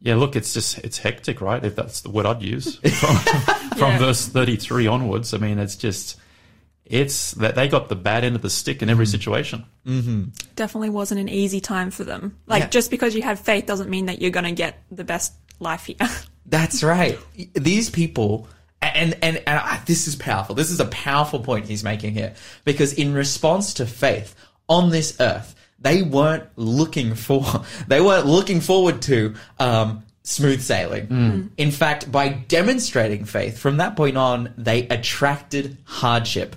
Yeah, 0.00 0.14
look, 0.16 0.34
it's 0.34 0.54
just 0.54 0.78
it's 0.78 0.96
hectic, 0.98 1.42
right? 1.42 1.62
If 1.62 1.76
that's 1.76 2.00
the 2.00 2.10
word 2.10 2.24
I'd 2.26 2.42
use 2.42 2.76
from, 2.76 3.16
from 3.76 3.90
Yeah. 3.92 3.98
verse 3.98 4.26
thirty-three 4.28 4.86
onwards. 4.86 5.34
I 5.34 5.38
mean, 5.38 5.58
it's 5.58 5.76
just 5.76 6.18
it's 6.92 7.32
that 7.32 7.54
they 7.54 7.68
got 7.68 7.88
the 7.88 7.96
bad 7.96 8.22
end 8.22 8.36
of 8.36 8.42
the 8.42 8.50
stick 8.50 8.82
in 8.82 8.90
every 8.90 9.06
mm. 9.06 9.10
situation. 9.10 9.64
Mm-hmm. 9.86 10.24
Definitely 10.56 10.90
wasn't 10.90 11.22
an 11.22 11.28
easy 11.28 11.58
time 11.58 11.90
for 11.90 12.04
them. 12.04 12.36
Like 12.46 12.64
Yeah. 12.64 12.68
just 12.68 12.90
because 12.90 13.14
you 13.14 13.22
have 13.22 13.40
faith 13.40 13.64
doesn't 13.64 13.88
mean 13.88 14.06
that 14.06 14.20
you're 14.20 14.30
going 14.30 14.44
to 14.44 14.52
get 14.52 14.82
the 14.90 15.02
best 15.02 15.32
life 15.58 15.86
here. 15.86 15.96
That's 16.46 16.82
right. 16.84 17.18
These 17.54 17.88
people, 17.88 18.46
and 18.82 19.16
and 19.22 19.38
and 19.46 19.58
I, 19.58 19.80
this 19.86 20.06
is 20.06 20.16
powerful. 20.16 20.54
This 20.54 20.70
is 20.70 20.80
a 20.80 20.84
powerful 20.86 21.40
point 21.40 21.66
he's 21.66 21.82
making 21.82 22.12
here 22.12 22.34
because 22.64 22.92
in 22.92 23.14
response 23.14 23.72
to 23.74 23.86
faith 23.86 24.34
on 24.68 24.90
this 24.90 25.18
earth, 25.18 25.54
they 25.78 26.02
weren't 26.02 26.44
looking 26.56 27.14
for, 27.14 27.64
they 27.88 28.02
weren't 28.02 28.26
looking 28.26 28.60
forward 28.60 29.00
to 29.02 29.34
um, 29.58 30.04
smooth 30.24 30.60
sailing. 30.60 31.06
Mm. 31.06 31.50
In 31.56 31.70
fact, 31.70 32.12
by 32.12 32.28
demonstrating 32.28 33.24
faith 33.24 33.56
from 33.56 33.78
that 33.78 33.96
point 33.96 34.18
on, 34.18 34.52
they 34.58 34.86
attracted 34.88 35.78
hardship 35.84 36.54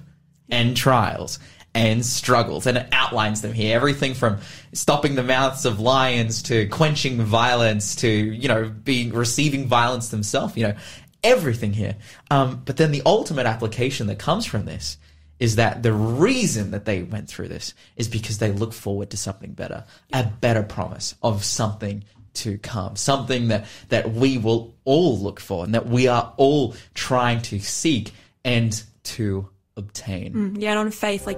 and 0.50 0.76
trials 0.76 1.40
and 1.74 2.06
struggles 2.06 2.68
and 2.68 2.78
it 2.78 2.88
outlines 2.92 3.42
them 3.42 3.54
here. 3.54 3.76
Everything 3.76 4.14
from 4.14 4.40
stopping 4.74 5.16
the 5.16 5.24
mouths 5.24 5.66
of 5.66 5.80
lions 5.80 6.44
to 6.44 6.68
quenching 6.70 7.22
violence 7.22 7.96
to 7.98 8.10
you 8.10 8.48
know 8.48 8.70
being 8.70 9.12
receiving 9.14 9.68
violence 9.68 10.10
themselves 10.10 10.56
you 10.56 10.68
know 10.68 10.76
everything 11.24 11.74
here. 11.74 11.96
Um, 12.32 12.62
but 12.66 12.78
then 12.78 12.92
the 12.92 13.02
ultimate 13.06 13.46
application 13.46 14.08
that 14.08 14.20
comes 14.20 14.46
from 14.46 14.66
this 14.66 14.98
is 15.40 15.58
that 15.58 15.84
the 15.84 15.92
reason 15.92 16.72
that 16.72 16.86
they 16.86 17.04
went 17.04 17.28
through 17.28 17.50
this 17.50 17.74
is 17.98 18.08
because 18.08 18.38
they 18.38 18.52
look 18.52 18.72
forward 18.72 19.10
to 19.10 19.18
something 19.18 19.52
better 19.52 19.84
a 20.14 20.24
better 20.24 20.64
promise 20.64 21.16
of 21.22 21.44
something 21.44 22.04
to 22.36 22.58
come, 22.60 22.96
something 22.96 23.48
that, 23.48 23.66
that 23.90 24.12
we 24.12 24.38
will 24.38 24.76
all 24.84 25.18
look 25.18 25.40
for 25.40 25.64
and 25.64 25.74
that 25.74 25.88
we 25.88 26.08
are 26.08 26.34
all 26.38 26.76
trying 26.94 27.42
to 27.42 27.60
seek 27.60 28.12
and 28.44 28.84
to 29.04 29.50
obtain. 29.78 30.34
Mm, 30.34 30.62
yeah, 30.62 30.72
and 30.72 30.80
on 30.80 30.92
faith, 30.92 31.26
like 31.26 31.38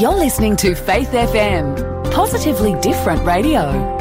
You're 0.00 0.14
listening 0.14 0.56
to 0.56 0.74
Faith 0.74 1.10
FM, 1.10 2.12
positively 2.12 2.74
different 2.80 3.24
radio. 3.24 3.94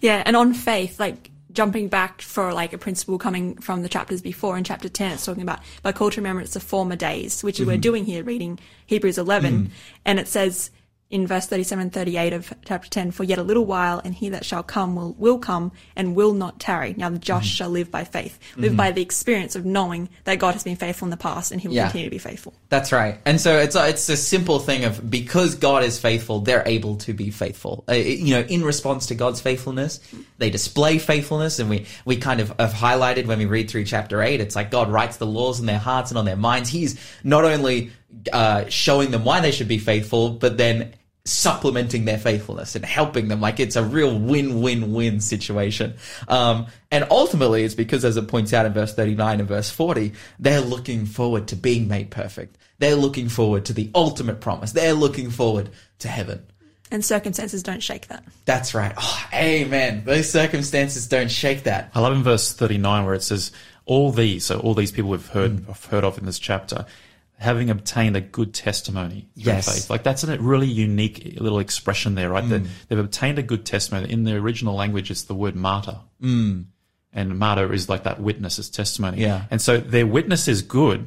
Yeah, 0.00 0.22
and 0.24 0.36
on 0.36 0.54
faith, 0.54 1.00
like 1.00 1.30
jumping 1.52 1.88
back 1.88 2.22
for 2.22 2.52
like 2.52 2.72
a 2.72 2.78
principle 2.78 3.18
coming 3.18 3.56
from 3.56 3.82
the 3.82 3.88
chapters 3.88 4.22
before 4.22 4.56
in 4.56 4.62
chapter 4.62 4.88
10, 4.88 5.12
it's 5.12 5.24
talking 5.24 5.42
about 5.42 5.58
by 5.82 5.90
call 5.90 6.10
to 6.10 6.20
remembrance 6.20 6.54
of 6.54 6.62
former 6.62 6.94
days, 6.94 7.42
which 7.42 7.58
is 7.58 7.66
we're 7.66 7.72
mm-hmm. 7.72 7.80
doing 7.80 8.04
here, 8.04 8.22
reading 8.22 8.60
Hebrews 8.86 9.18
11. 9.18 9.52
Mm. 9.52 9.70
And 10.04 10.20
it 10.20 10.28
says 10.28 10.70
in 11.10 11.26
verse 11.26 11.46
37 11.46 11.82
and 11.82 11.92
38 11.92 12.32
of 12.34 12.52
chapter 12.66 12.88
10, 12.90 13.12
for 13.12 13.24
yet 13.24 13.38
a 13.38 13.42
little 13.42 13.64
while, 13.64 14.00
and 14.04 14.14
he 14.14 14.28
that 14.28 14.44
shall 14.44 14.62
come 14.62 14.94
will, 14.94 15.14
will 15.14 15.38
come 15.38 15.72
and 15.96 16.14
will 16.14 16.34
not 16.34 16.60
tarry. 16.60 16.94
Now 16.96 17.08
the 17.08 17.18
just 17.18 17.46
shall 17.48 17.70
live 17.70 17.90
by 17.90 18.04
faith, 18.04 18.38
live 18.56 18.76
by 18.76 18.90
the 18.90 19.00
experience 19.00 19.56
of 19.56 19.64
knowing 19.64 20.10
that 20.24 20.38
God 20.38 20.52
has 20.52 20.64
been 20.64 20.76
faithful 20.76 21.06
in 21.06 21.10
the 21.10 21.16
past 21.16 21.50
and 21.50 21.60
he 21.60 21.68
will 21.68 21.74
Yeah. 21.76 21.84
continue 21.84 22.06
to 22.06 22.10
be 22.10 22.18
faithful. 22.18 22.52
That's 22.68 22.92
right. 22.92 23.18
And 23.24 23.40
so 23.40 23.56
it's 23.56 23.74
a, 23.74 23.88
it's 23.88 24.08
a 24.10 24.16
simple 24.18 24.58
thing 24.58 24.84
of 24.84 25.10
because 25.10 25.54
God 25.54 25.82
is 25.82 25.98
faithful, 25.98 26.40
they're 26.40 26.62
able 26.66 26.96
to 26.98 27.14
be 27.14 27.30
faithful. 27.30 27.84
Uh, 27.88 27.94
you 27.94 28.34
know, 28.34 28.42
in 28.42 28.62
response 28.62 29.06
to 29.06 29.14
God's 29.14 29.40
faithfulness, 29.40 30.00
they 30.36 30.50
display 30.50 30.98
faithfulness. 30.98 31.58
And 31.58 31.70
we, 31.70 31.86
we 32.04 32.16
kind 32.16 32.40
of 32.40 32.52
have 32.58 32.74
highlighted 32.74 33.24
when 33.26 33.38
we 33.38 33.46
read 33.46 33.70
through 33.70 33.84
chapter 33.84 34.22
8, 34.22 34.40
it's 34.42 34.54
like 34.56 34.70
God 34.70 34.90
writes 34.90 35.16
the 35.16 35.26
laws 35.26 35.58
in 35.58 35.64
their 35.64 35.78
hearts 35.78 36.10
and 36.10 36.18
on 36.18 36.26
their 36.26 36.36
minds. 36.36 36.68
He's 36.68 37.00
not 37.24 37.44
only 37.46 37.92
uh, 38.32 38.64
showing 38.68 39.10
them 39.10 39.24
why 39.24 39.40
they 39.40 39.50
should 39.52 39.68
be 39.68 39.78
faithful, 39.78 40.30
but 40.30 40.56
then 40.58 40.94
supplementing 41.24 42.06
their 42.06 42.16
faithfulness 42.18 42.74
and 42.74 42.84
helping 42.84 43.28
them. 43.28 43.40
Like 43.40 43.60
it's 43.60 43.76
a 43.76 43.84
real 43.84 44.18
win-win-win 44.18 45.20
situation. 45.20 45.94
Um, 46.26 46.66
and 46.90 47.06
ultimately 47.10 47.64
it's 47.64 47.74
because 47.74 48.04
as 48.04 48.16
it 48.16 48.28
points 48.28 48.52
out 48.54 48.64
in 48.64 48.72
verse 48.72 48.94
39 48.94 49.40
and 49.40 49.48
verse 49.48 49.70
40, 49.70 50.12
they're 50.38 50.62
looking 50.62 51.04
forward 51.04 51.48
to 51.48 51.56
being 51.56 51.86
made 51.86 52.10
perfect. 52.10 52.56
They're 52.78 52.94
looking 52.96 53.28
forward 53.28 53.66
to 53.66 53.72
the 53.74 53.90
ultimate 53.94 54.40
promise. 54.40 54.72
They're 54.72 54.94
looking 54.94 55.30
forward 55.30 55.68
to 55.98 56.08
heaven. 56.08 56.46
And 56.90 57.04
circumstances 57.04 57.62
don't 57.62 57.82
shake 57.82 58.06
that. 58.08 58.24
That's 58.46 58.72
right. 58.72 58.94
Oh, 58.96 59.26
amen. 59.34 60.04
Those 60.06 60.30
circumstances 60.30 61.06
don't 61.06 61.30
shake 61.30 61.64
that. 61.64 61.90
I 61.94 62.00
love 62.00 62.14
in 62.14 62.22
verse 62.22 62.54
39 62.54 63.04
where 63.04 63.14
it 63.14 63.22
says, 63.22 63.52
all 63.84 64.12
these, 64.12 64.46
so 64.46 64.58
all 64.60 64.72
these 64.74 64.92
people 64.92 65.10
we've 65.10 65.26
heard, 65.26 65.50
Mm. 65.58 65.66
have 65.66 65.84
heard 65.86 66.04
of 66.04 66.16
in 66.16 66.24
this 66.24 66.38
chapter, 66.38 66.86
having 67.38 67.70
obtained 67.70 68.16
a 68.16 68.20
good 68.20 68.52
testimony 68.52 69.28
through 69.34 69.52
Yes. 69.52 69.72
faith. 69.72 69.90
Like 69.90 70.02
that's 70.02 70.24
a 70.24 70.38
really 70.38 70.66
unique 70.66 71.38
little 71.40 71.60
expression 71.60 72.16
there, 72.16 72.28
right? 72.28 72.44
Mm. 72.44 72.48
That 72.50 72.62
they've 72.88 72.98
obtained 72.98 73.38
a 73.38 73.42
good 73.42 73.64
testimony. 73.64 74.10
In 74.10 74.24
the 74.24 74.34
original 74.34 74.74
language, 74.74 75.10
it's 75.10 75.22
the 75.22 75.34
word 75.34 75.54
martyr. 75.54 76.00
Mm. 76.20 76.64
And 77.12 77.38
martyr 77.38 77.72
is 77.72 77.88
like 77.88 78.02
that 78.02 78.20
witness, 78.20 78.58
it's 78.58 78.68
testimony. 78.68 79.20
Yeah. 79.22 79.44
And 79.50 79.62
so 79.62 79.78
their 79.78 80.06
witness 80.06 80.48
is 80.48 80.62
good 80.62 81.06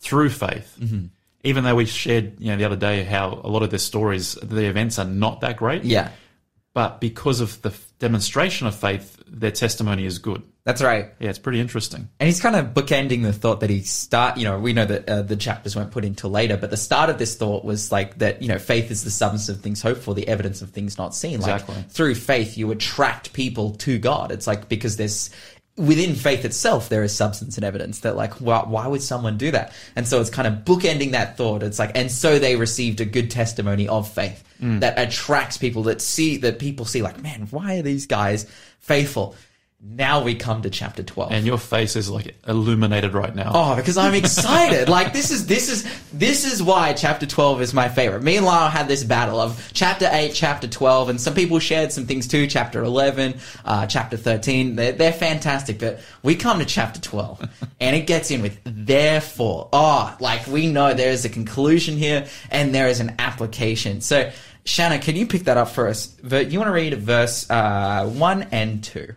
through 0.00 0.30
faith. 0.30 0.76
Mm-hmm. 0.80 1.06
Even 1.44 1.64
though 1.64 1.74
we 1.74 1.86
shared, 1.86 2.40
you 2.40 2.50
know, 2.50 2.56
the 2.56 2.64
other 2.64 2.76
day 2.76 3.04
how 3.04 3.40
a 3.44 3.48
lot 3.48 3.62
of 3.62 3.70
their 3.70 3.78
stories, 3.78 4.34
the 4.42 4.64
events 4.64 4.98
are 4.98 5.04
not 5.04 5.42
that 5.42 5.56
great. 5.58 5.84
Yeah. 5.84 6.10
But 6.74 7.00
because 7.00 7.40
of 7.40 7.60
the 7.62 7.74
demonstration 7.98 8.66
of 8.66 8.74
faith, 8.74 9.22
their 9.26 9.50
testimony 9.50 10.06
is 10.06 10.18
good. 10.18 10.42
That's 10.64 10.80
right. 10.80 11.10
Yeah, 11.18 11.28
it's 11.28 11.40
pretty 11.40 11.60
interesting. 11.60 12.08
And 12.20 12.26
he's 12.28 12.40
kind 12.40 12.54
of 12.54 12.66
bookending 12.66 13.22
the 13.22 13.32
thought 13.32 13.60
that 13.60 13.70
he 13.70 13.82
start, 13.82 14.38
you 14.38 14.44
know, 14.44 14.58
we 14.58 14.72
know 14.72 14.84
that 14.84 15.08
uh, 15.08 15.22
the 15.22 15.36
chapters 15.36 15.74
weren't 15.74 15.90
put 15.90 16.04
into 16.04 16.28
later, 16.28 16.56
but 16.56 16.70
the 16.70 16.76
start 16.76 17.10
of 17.10 17.18
this 17.18 17.36
thought 17.36 17.64
was 17.64 17.90
like 17.90 18.18
that, 18.18 18.40
you 18.40 18.48
know, 18.48 18.58
faith 18.58 18.90
is 18.90 19.02
the 19.02 19.10
substance 19.10 19.48
of 19.48 19.60
things 19.60 19.82
hoped 19.82 20.02
for, 20.02 20.14
the 20.14 20.28
evidence 20.28 20.62
of 20.62 20.70
things 20.70 20.96
not 20.96 21.14
seen. 21.14 21.34
Exactly. 21.34 21.74
Like 21.74 21.90
through 21.90 22.14
faith, 22.14 22.56
you 22.56 22.70
attract 22.70 23.32
people 23.32 23.72
to 23.76 23.98
God. 23.98 24.30
It's 24.30 24.46
like 24.46 24.68
because 24.68 24.96
there's, 24.96 25.30
within 25.76 26.14
faith 26.14 26.44
itself, 26.44 26.88
there 26.88 27.02
is 27.02 27.14
substance 27.14 27.56
and 27.56 27.64
evidence 27.64 28.00
that 28.00 28.16
like, 28.16 28.34
why, 28.34 28.60
why 28.60 28.86
would 28.86 29.02
someone 29.02 29.38
do 29.38 29.50
that? 29.50 29.72
And 29.96 30.06
so 30.06 30.20
it's 30.20 30.30
kind 30.30 30.46
of 30.46 30.64
bookending 30.64 31.12
that 31.12 31.36
thought. 31.36 31.62
It's 31.62 31.78
like, 31.78 31.96
and 31.96 32.10
so 32.10 32.38
they 32.38 32.56
received 32.56 33.00
a 33.00 33.04
good 33.04 33.30
testimony 33.30 33.88
of 33.88 34.08
faith 34.08 34.44
mm. 34.60 34.80
that 34.80 34.98
attracts 34.98 35.56
people 35.56 35.84
that 35.84 36.02
see, 36.02 36.36
that 36.38 36.58
people 36.58 36.84
see 36.84 37.02
like, 37.02 37.22
man, 37.22 37.48
why 37.50 37.78
are 37.78 37.82
these 37.82 38.06
guys 38.06 38.46
faithful? 38.80 39.34
Now 39.84 40.22
we 40.22 40.36
come 40.36 40.62
to 40.62 40.70
chapter 40.70 41.02
12. 41.02 41.32
And 41.32 41.44
your 41.44 41.58
face 41.58 41.96
is 41.96 42.08
like 42.08 42.36
illuminated 42.46 43.14
right 43.14 43.34
now. 43.34 43.50
Oh, 43.52 43.74
because 43.74 43.96
I'm 43.96 44.14
excited. 44.14 44.88
like 44.88 45.12
this 45.12 45.32
is 45.32 45.48
this 45.48 45.68
is 45.68 45.84
this 46.12 46.44
is 46.44 46.62
why 46.62 46.92
chapter 46.92 47.26
12 47.26 47.62
is 47.62 47.74
my 47.74 47.88
favorite. 47.88 48.22
Me 48.22 48.36
and 48.36 48.46
Lyle 48.46 48.70
had 48.70 48.86
this 48.86 49.02
battle 49.02 49.40
of 49.40 49.70
chapter 49.72 50.08
8, 50.08 50.32
chapter 50.34 50.68
12, 50.68 51.08
and 51.08 51.20
some 51.20 51.34
people 51.34 51.58
shared 51.58 51.90
some 51.90 52.06
things 52.06 52.28
too. 52.28 52.46
Chapter 52.46 52.84
11, 52.84 53.34
uh, 53.64 53.86
chapter 53.86 54.16
13. 54.16 54.76
They're, 54.76 54.92
they're 54.92 55.12
fantastic, 55.12 55.80
but 55.80 55.98
we 56.22 56.36
come 56.36 56.60
to 56.60 56.64
chapter 56.64 57.00
12 57.00 57.48
and 57.80 57.96
it 57.96 58.06
gets 58.06 58.30
in 58.30 58.40
with 58.40 58.60
therefore. 58.62 59.68
Oh, 59.72 60.16
like 60.20 60.46
we 60.46 60.68
know 60.68 60.94
there 60.94 61.10
is 61.10 61.24
a 61.24 61.28
conclusion 61.28 61.96
here 61.96 62.28
and 62.52 62.72
there 62.72 62.86
is 62.86 63.00
an 63.00 63.16
application. 63.18 64.00
So, 64.00 64.30
Shanna, 64.64 65.00
can 65.00 65.16
you 65.16 65.26
pick 65.26 65.44
that 65.44 65.56
up 65.56 65.70
for 65.70 65.88
us? 65.88 66.16
You 66.22 66.58
want 66.60 66.68
to 66.68 66.72
read 66.72 66.94
verse 66.94 67.50
uh, 67.50 68.06
1 68.06 68.42
and 68.52 68.84
2? 68.84 69.16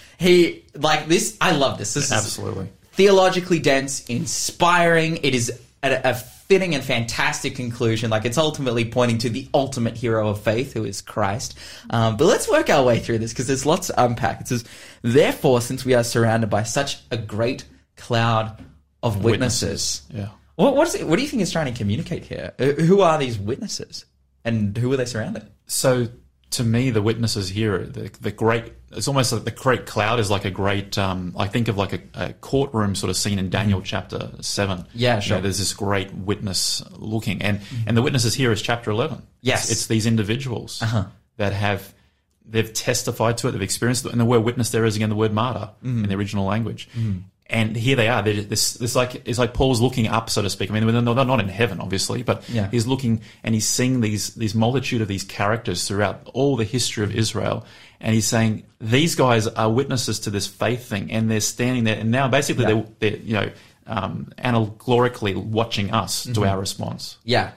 he 0.21 0.65
like 0.75 1.07
this. 1.07 1.35
I 1.41 1.51
love 1.51 1.79
this. 1.79 1.95
This 1.95 2.05
is 2.05 2.11
Absolutely. 2.11 2.69
theologically 2.91 3.59
dense, 3.59 4.05
inspiring. 4.07 5.17
It 5.23 5.33
is 5.33 5.59
a, 5.81 6.01
a 6.11 6.13
fitting 6.13 6.75
and 6.75 6.83
fantastic 6.83 7.55
conclusion. 7.55 8.11
Like 8.11 8.25
it's 8.25 8.37
ultimately 8.37 8.85
pointing 8.85 9.17
to 9.19 9.29
the 9.29 9.47
ultimate 9.51 9.97
hero 9.97 10.29
of 10.29 10.41
faith, 10.41 10.73
who 10.73 10.85
is 10.85 11.01
Christ. 11.01 11.57
Um, 11.89 12.17
but 12.17 12.25
let's 12.25 12.47
work 12.47 12.69
our 12.69 12.83
way 12.83 12.99
through 12.99 13.17
this 13.17 13.33
because 13.33 13.47
there's 13.47 13.65
lots 13.65 13.87
to 13.87 14.03
unpack. 14.03 14.41
It 14.41 14.47
says, 14.49 14.63
"Therefore, 15.01 15.59
since 15.59 15.83
we 15.85 15.95
are 15.95 16.03
surrounded 16.03 16.51
by 16.51 16.63
such 16.63 16.99
a 17.09 17.17
great 17.17 17.65
cloud 17.97 18.63
of 19.01 19.23
witnesses." 19.23 20.03
Yeah. 20.13 20.29
What, 20.55 20.75
what 20.75 20.87
is 20.87 20.93
it? 20.93 21.07
What 21.07 21.15
do 21.15 21.23
you 21.23 21.29
think 21.29 21.41
it's 21.41 21.51
trying 21.51 21.73
to 21.73 21.77
communicate 21.77 22.25
here? 22.25 22.53
Who 22.59 23.01
are 23.01 23.17
these 23.17 23.39
witnesses, 23.39 24.05
and 24.45 24.77
who 24.77 24.93
are 24.93 24.97
they 24.97 25.05
surrounded? 25.05 25.49
So 25.65 26.09
to 26.51 26.63
me, 26.63 26.89
the 26.89 27.01
witnesses 27.01 27.49
here, 27.49 27.79
the, 27.79 28.11
the 28.21 28.31
great, 28.31 28.73
it's 28.91 29.07
almost 29.07 29.31
like 29.31 29.43
the 29.45 29.51
great 29.51 29.85
cloud 29.85 30.19
is 30.19 30.29
like 30.29 30.45
a 30.45 30.51
great, 30.51 30.97
um, 30.97 31.33
I 31.37 31.47
think 31.47 31.67
of 31.67 31.77
like 31.77 31.93
a, 31.93 32.01
a 32.13 32.33
courtroom 32.33 32.93
sort 32.95 33.09
of 33.09 33.15
scene 33.17 33.39
in 33.39 33.49
Daniel 33.49 33.81
chapter 33.81 34.31
7. 34.41 34.77
Mm-hmm. 34.79 34.87
Yeah, 34.93 35.19
sure. 35.19 35.35
Mm-hmm. 35.35 35.37
know, 35.37 35.41
there's 35.43 35.59
this 35.59 35.73
great 35.73 36.13
witness 36.13 36.83
looking. 36.91 37.41
And, 37.41 37.61
and 37.87 37.95
the 37.97 38.01
witnesses 38.01 38.33
here 38.33 38.51
is 38.51 38.61
chapter 38.61 38.91
11. 38.91 39.21
Yes. 39.41 39.63
It's, 39.63 39.71
it's 39.71 39.87
these 39.87 40.05
individuals 40.05 40.81
Uh-huh. 40.81 41.05
that 41.37 41.53
have, 41.53 41.93
they've 42.45 42.71
testified 42.73 43.37
to 43.39 43.47
it, 43.47 43.51
they've 43.51 43.61
experienced 43.61 44.05
it. 44.05 44.11
And 44.11 44.19
the 44.19 44.25
word 44.25 44.39
witness 44.41 44.71
there 44.71 44.83
is 44.85 44.95
again 44.97 45.09
the 45.09 45.15
word 45.15 45.33
martyr 45.33 45.69
Mm-hmm. 45.83 46.03
in 46.03 46.09
the 46.09 46.15
original 46.15 46.45
language. 46.45 46.89
And 47.51 47.75
here 47.75 47.95
they 47.97 48.07
are. 48.07 48.21
They're 48.23 48.41
this, 48.43 48.75
this 48.75 48.95
like 48.95 49.27
it's 49.27 49.37
like 49.37 49.53
Paul's 49.53 49.81
looking 49.81 50.07
up, 50.07 50.29
so 50.29 50.41
to 50.41 50.49
speak. 50.49 50.71
I 50.71 50.73
mean, 50.73 50.87
they're 50.87 51.01
not 51.01 51.13
they're 51.15 51.25
not 51.25 51.41
in 51.41 51.49
heaven, 51.49 51.81
obviously, 51.81 52.23
but 52.23 52.47
Yeah. 52.49 52.69
he's 52.71 52.87
looking 52.87 53.21
and 53.43 53.53
he's 53.53 53.67
seeing 53.67 53.99
these 54.01 54.33
these 54.35 54.55
multitude 54.55 55.01
of 55.01 55.07
these 55.09 55.23
characters 55.25 55.85
throughout 55.87 56.21
all 56.33 56.55
the 56.55 56.63
history 56.63 57.03
of 57.03 57.13
Israel, 57.13 57.65
and 57.99 58.13
he's 58.15 58.25
saying 58.25 58.63
these 58.79 59.15
guys 59.15 59.47
are 59.47 59.69
witnesses 59.69 60.21
to 60.21 60.29
this 60.29 60.47
faith 60.47 60.87
thing, 60.87 61.11
and 61.11 61.29
they're 61.29 61.41
standing 61.41 61.83
there, 61.83 61.97
and 61.99 62.09
now 62.09 62.27
basically 62.29 62.63
Yeah. 62.63 62.83
they're, 62.99 63.11
they're 63.11 63.19
you 63.19 63.33
know 63.33 63.49
um, 63.87 64.31
analogically 64.37 65.35
watching 65.35 65.91
us 65.91 66.23
Mm-hmm. 66.23 66.33
to 66.33 66.45
our 66.45 66.57
response. 66.59 67.17
Yeah. 67.25 67.51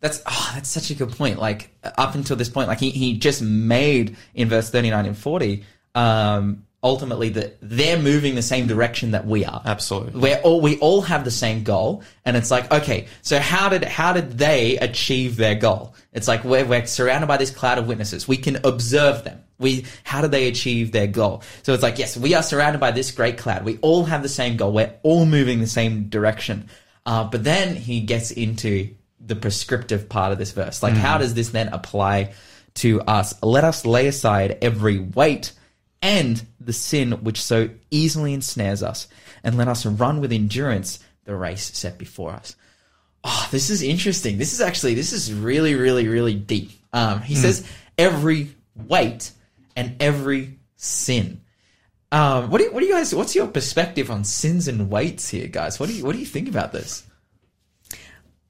That's 0.00 0.20
oh, 0.26 0.50
that's 0.54 0.68
such 0.68 0.90
a 0.90 0.94
good 0.94 1.12
point. 1.12 1.38
Like 1.38 1.70
up 1.98 2.14
until 2.14 2.36
this 2.36 2.48
point, 2.48 2.68
like 2.68 2.80
he, 2.80 2.90
he 2.90 3.18
just 3.18 3.40
made 3.42 4.16
in 4.34 4.48
verse 4.48 4.68
thirty 4.70 4.90
nine 4.90 5.06
and 5.06 5.16
forty, 5.16 5.64
um, 5.94 6.64
ultimately 6.82 7.28
that 7.28 7.56
they're 7.62 7.98
moving 7.98 8.34
the 8.34 8.42
same 8.42 8.66
direction 8.66 9.12
that 9.12 9.26
we 9.26 9.44
are. 9.44 9.62
Absolutely. 9.64 10.20
We're 10.20 10.40
all 10.40 10.60
we 10.60 10.78
all 10.78 11.02
have 11.02 11.24
the 11.24 11.30
same 11.30 11.62
goal, 11.62 12.02
and 12.24 12.36
it's 12.36 12.50
like 12.50 12.70
okay, 12.72 13.06
so 13.22 13.38
how 13.38 13.68
did 13.68 13.84
how 13.84 14.12
did 14.12 14.38
they 14.38 14.78
achieve 14.78 15.36
their 15.36 15.54
goal? 15.54 15.94
It's 16.12 16.28
like 16.28 16.44
we're 16.44 16.64
we're 16.64 16.86
surrounded 16.86 17.26
by 17.26 17.36
this 17.36 17.50
cloud 17.50 17.78
of 17.78 17.86
witnesses. 17.86 18.26
We 18.26 18.36
can 18.36 18.58
observe 18.64 19.24
them. 19.24 19.42
We 19.58 19.86
how 20.02 20.22
did 20.22 20.32
they 20.32 20.48
achieve 20.48 20.92
their 20.92 21.06
goal? 21.06 21.42
So 21.62 21.72
it's 21.72 21.82
like 21.82 21.98
yes, 21.98 22.16
we 22.16 22.34
are 22.34 22.42
surrounded 22.42 22.80
by 22.80 22.90
this 22.90 23.10
great 23.12 23.38
cloud. 23.38 23.64
We 23.64 23.78
all 23.78 24.04
have 24.04 24.22
the 24.22 24.28
same 24.28 24.56
goal. 24.56 24.72
We're 24.72 24.94
all 25.02 25.24
moving 25.24 25.60
the 25.60 25.66
same 25.66 26.08
direction. 26.08 26.68
Uh, 27.04 27.24
but 27.24 27.44
then 27.44 27.74
he 27.74 28.00
gets 28.00 28.30
into 28.30 28.94
the 29.24 29.36
prescriptive 29.36 30.08
part 30.08 30.32
of 30.32 30.38
this 30.38 30.52
verse. 30.52 30.82
Like, 30.82 30.94
how 30.94 31.18
does 31.18 31.34
this 31.34 31.50
then 31.50 31.68
apply 31.68 32.32
to 32.74 33.00
us? 33.02 33.34
Let 33.42 33.64
us 33.64 33.84
lay 33.84 34.06
aside 34.06 34.58
every 34.62 34.98
weight 34.98 35.52
and 36.02 36.44
the 36.60 36.72
sin 36.72 37.12
which 37.24 37.40
so 37.40 37.70
easily 37.90 38.34
ensnares 38.34 38.82
us, 38.82 39.08
and 39.42 39.56
let 39.56 39.68
us 39.68 39.86
run 39.86 40.20
with 40.20 40.32
endurance 40.32 40.98
the 41.24 41.34
race 41.36 41.70
set 41.76 41.96
before 41.96 42.32
us. 42.32 42.56
Oh, 43.24 43.48
this 43.52 43.70
is 43.70 43.82
interesting. 43.82 44.36
This 44.36 44.52
is 44.52 44.60
actually 44.60 44.94
this 44.94 45.12
is 45.12 45.32
really, 45.32 45.74
really, 45.74 46.08
really 46.08 46.34
deep. 46.34 46.72
Um, 46.92 47.22
he 47.22 47.36
says 47.36 47.64
every 47.96 48.54
weight 48.74 49.30
and 49.76 50.02
every 50.02 50.58
sin. 50.76 51.40
Um, 52.10 52.50
what 52.50 52.58
do 52.58 52.64
you, 52.64 52.72
what 52.72 52.80
do 52.80 52.86
you 52.86 52.92
guys? 52.92 53.14
What's 53.14 53.34
your 53.34 53.46
perspective 53.46 54.10
on 54.10 54.24
sins 54.24 54.68
and 54.68 54.90
weights 54.90 55.30
here, 55.30 55.46
guys? 55.46 55.80
What 55.80 55.88
do 55.88 55.94
you 55.94 56.04
what 56.04 56.12
do 56.12 56.18
you 56.18 56.26
think 56.26 56.48
about 56.48 56.72
this? 56.72 57.04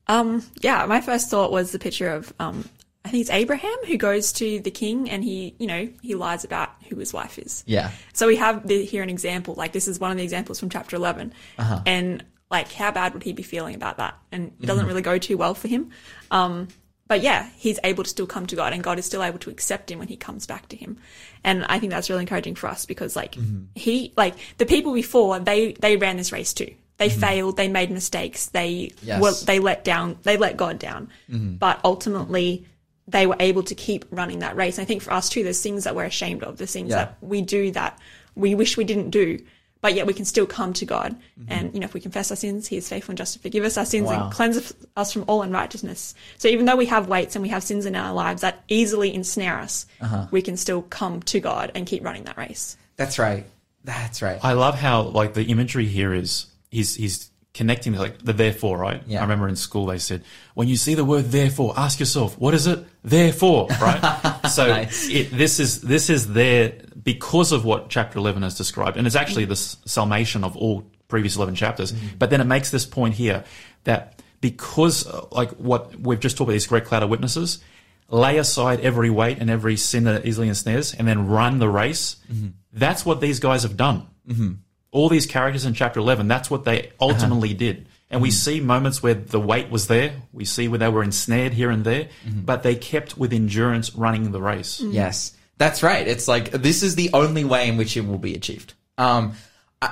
Um, 0.08 0.42
yeah, 0.60 0.84
my 0.86 1.00
first 1.00 1.30
thought 1.30 1.52
was 1.52 1.70
the 1.70 1.78
picture 1.78 2.10
of, 2.10 2.32
um, 2.40 2.68
I 3.04 3.08
think 3.08 3.22
it's 3.22 3.30
Abraham 3.30 3.76
who 3.86 3.96
goes 3.96 4.32
to 4.34 4.60
the 4.60 4.70
king 4.70 5.10
and 5.10 5.24
he, 5.24 5.56
you 5.58 5.66
know, 5.66 5.88
he 6.02 6.14
lies 6.14 6.44
about 6.44 6.70
who 6.88 6.96
his 6.96 7.12
wife 7.12 7.38
is. 7.38 7.64
Yeah, 7.66 7.90
So 8.12 8.26
we 8.28 8.36
have 8.36 8.66
the, 8.66 8.84
here 8.84 9.02
an 9.02 9.10
example, 9.10 9.54
like 9.54 9.72
this 9.72 9.88
is 9.88 9.98
one 9.98 10.12
of 10.12 10.16
the 10.16 10.22
examples 10.22 10.60
from 10.60 10.70
chapter 10.70 10.94
11. 10.96 11.32
Uh-huh. 11.58 11.80
And 11.84 12.24
like, 12.50 12.70
how 12.72 12.92
bad 12.92 13.14
would 13.14 13.24
he 13.24 13.32
be 13.32 13.42
feeling 13.42 13.74
about 13.74 13.96
that? 13.96 14.16
And 14.30 14.52
it 14.60 14.66
doesn't 14.66 14.82
mm-hmm. 14.82 14.88
really 14.88 15.02
go 15.02 15.18
too 15.18 15.36
well 15.36 15.54
for 15.54 15.66
him. 15.66 15.90
Um, 16.30 16.68
but 17.08 17.22
yeah, 17.22 17.48
he's 17.56 17.80
able 17.82 18.04
to 18.04 18.10
still 18.10 18.26
come 18.26 18.46
to 18.46 18.56
God 18.56 18.72
and 18.72 18.82
God 18.82 18.98
is 18.98 19.04
still 19.04 19.22
able 19.22 19.38
to 19.40 19.50
accept 19.50 19.90
him 19.90 19.98
when 19.98 20.08
he 20.08 20.16
comes 20.16 20.46
back 20.46 20.68
to 20.68 20.76
him. 20.76 20.98
And 21.42 21.64
I 21.64 21.80
think 21.80 21.90
that's 21.90 22.08
really 22.08 22.22
encouraging 22.22 22.54
for 22.54 22.68
us 22.68 22.86
because 22.86 23.16
like 23.16 23.34
mm-hmm. 23.34 23.64
he, 23.74 24.12
like 24.16 24.36
the 24.58 24.66
people 24.66 24.94
before, 24.94 25.40
they, 25.40 25.72
they 25.72 25.96
ran 25.96 26.16
this 26.16 26.30
race 26.30 26.54
too. 26.54 26.72
They 26.98 27.08
mm-hmm. 27.08 27.20
failed, 27.20 27.56
they 27.56 27.68
made 27.68 27.90
mistakes, 27.90 28.46
they 28.46 28.92
Yes. 29.02 29.20
were, 29.20 29.32
they 29.44 29.58
let 29.58 29.82
down, 29.82 30.18
they 30.22 30.36
let 30.36 30.56
God 30.56 30.78
down. 30.78 31.08
But 31.28 31.80
ultimately, 31.84 32.66
they 33.08 33.26
were 33.26 33.36
able 33.40 33.62
to 33.64 33.74
keep 33.74 34.04
running 34.10 34.38
that 34.40 34.56
race. 34.56 34.78
And 34.78 34.84
I 34.84 34.86
think 34.86 35.02
for 35.02 35.12
us 35.12 35.28
too, 35.28 35.42
there's 35.42 35.62
things 35.62 35.84
that 35.84 35.94
we're 35.96 36.04
ashamed 36.04 36.42
of. 36.44 36.56
There's 36.56 36.72
things 36.72 36.90
Yeah. 36.90 36.96
that 36.96 37.16
we 37.20 37.42
do 37.42 37.70
that 37.72 37.98
we 38.34 38.54
wish 38.54 38.76
we 38.76 38.84
didn't 38.84 39.10
do, 39.10 39.38
but 39.80 39.94
yet 39.94 40.06
we 40.06 40.14
can 40.14 40.24
still 40.24 40.46
come 40.46 40.72
to 40.74 40.86
God. 40.86 41.12
Mm-hmm. 41.38 41.52
And, 41.52 41.74
you 41.74 41.80
know, 41.80 41.84
if 41.84 41.94
we 41.94 42.00
confess 42.00 42.30
our 42.30 42.36
sins, 42.36 42.68
He 42.68 42.76
is 42.76 42.88
faithful 42.88 43.10
and 43.12 43.18
just 43.18 43.32
to 43.34 43.38
forgive 43.40 43.64
us 43.64 43.76
our 43.76 43.84
sins 43.84 44.06
Wow. 44.06 44.24
and 44.24 44.32
cleanse 44.32 44.72
us 44.96 45.12
from 45.12 45.24
all 45.26 45.42
unrighteousness. 45.42 46.14
So 46.38 46.46
even 46.48 46.64
though 46.64 46.76
we 46.76 46.86
have 46.86 47.08
weights 47.08 47.34
and 47.34 47.42
we 47.42 47.48
have 47.48 47.62
sins 47.64 47.84
in 47.86 47.96
our 47.96 48.14
lives 48.14 48.42
that 48.42 48.62
easily 48.68 49.12
ensnare 49.12 49.58
us, 49.58 49.86
uh-huh. 50.00 50.28
we 50.30 50.40
can 50.40 50.56
still 50.56 50.82
come 50.82 51.20
to 51.24 51.40
God 51.40 51.72
and 51.74 51.86
keep 51.86 52.04
running 52.04 52.24
that 52.24 52.36
race. 52.38 52.76
that's 52.96 53.18
right. 53.18 53.44
That's 53.84 54.22
right. 54.22 54.38
I 54.44 54.52
love 54.52 54.76
how 54.76 55.02
like 55.02 55.34
the 55.34 55.42
imagery 55.46 55.86
here 55.86 56.14
is 56.14 56.46
he's 56.70 56.94
he's 56.94 57.31
connecting 57.54 57.92
like 57.94 58.18
the 58.18 58.32
therefore, 58.32 58.78
right? 58.78 59.02
Yeah. 59.06 59.18
I 59.18 59.22
remember 59.22 59.48
in 59.48 59.56
school 59.56 59.86
they 59.86 59.98
said 59.98 60.24
when 60.54 60.68
you 60.68 60.76
see 60.76 60.94
the 60.94 61.04
word 61.04 61.26
therefore, 61.26 61.74
ask 61.76 62.00
yourself 62.00 62.38
what 62.38 62.54
is 62.54 62.66
it 62.66 62.84
therefore, 63.04 63.68
right? 63.80 64.40
so 64.50 64.68
Nice. 64.68 65.08
it, 65.08 65.30
this 65.30 65.60
is 65.60 65.82
this 65.82 66.08
is 66.08 66.32
there 66.32 66.72
because 67.02 67.52
of 67.52 67.64
what 67.64 67.90
chapter 67.90 68.18
eleven 68.18 68.42
has 68.42 68.56
described, 68.56 68.96
and 68.96 69.06
it's 69.06 69.16
actually 69.16 69.44
the 69.44 69.56
summation 69.56 70.44
of 70.44 70.56
all 70.56 70.84
previous 71.08 71.36
eleven 71.36 71.54
chapters. 71.54 71.92
Mm-hmm. 71.92 72.16
But 72.18 72.30
then 72.30 72.40
it 72.40 72.46
makes 72.46 72.70
this 72.70 72.86
point 72.86 73.14
here 73.14 73.44
that 73.84 74.22
because 74.40 75.06
uh, 75.06 75.26
like 75.30 75.50
what 75.52 75.98
we've 76.00 76.20
just 76.20 76.36
talked 76.36 76.48
about 76.48 76.52
these 76.52 76.66
great 76.66 76.84
cloud 76.84 77.02
of 77.02 77.10
witnesses. 77.10 77.62
Lay 78.08 78.36
aside 78.36 78.80
every 78.80 79.08
weight 79.08 79.38
and 79.38 79.48
every 79.48 79.74
sin 79.74 80.04
that 80.04 80.26
easily 80.26 80.46
ensnares, 80.46 80.92
and 80.92 81.08
then 81.08 81.28
run 81.28 81.60
the 81.60 81.68
race. 81.68 82.16
Mm-hmm. 82.30 82.48
That's 82.74 83.06
what 83.06 83.22
these 83.22 83.40
guys 83.40 83.62
have 83.62 83.74
done 83.74 84.06
mm-hmm. 84.28 84.52
All 84.92 85.08
these 85.08 85.26
characters 85.26 85.64
in 85.64 85.74
chapter 85.74 85.98
11 85.98 86.28
that's 86.28 86.50
what 86.50 86.64
they 86.64 86.82
uh-huh. 86.82 87.06
ultimately 87.08 87.54
did. 87.54 87.86
And 88.08 88.20
we 88.20 88.28
mm-hmm. 88.28 88.34
see 88.34 88.60
moments 88.60 89.02
where 89.02 89.14
the 89.14 89.40
weight 89.40 89.70
was 89.70 89.86
there. 89.86 90.12
We 90.32 90.44
see 90.44 90.68
where 90.68 90.78
they 90.78 90.88
were 90.88 91.02
ensnared 91.02 91.54
here 91.54 91.70
and 91.70 91.82
there 91.84 92.08
mm-hmm. 92.24 92.42
but 92.42 92.62
they 92.62 92.76
kept 92.76 93.18
with 93.18 93.32
endurance 93.32 93.94
running 93.94 94.30
the 94.30 94.40
race. 94.40 94.80
Yes, 94.80 95.36
that's 95.58 95.82
right. 95.82 96.06
It's 96.06 96.28
like 96.28 96.52
this 96.52 96.82
is 96.82 96.94
the 96.94 97.10
only 97.12 97.44
way 97.44 97.68
in 97.68 97.76
which 97.76 97.96
it 97.96 98.06
will 98.06 98.18
be 98.18 98.34
achieved. 98.34 98.74
Um, 98.98 99.34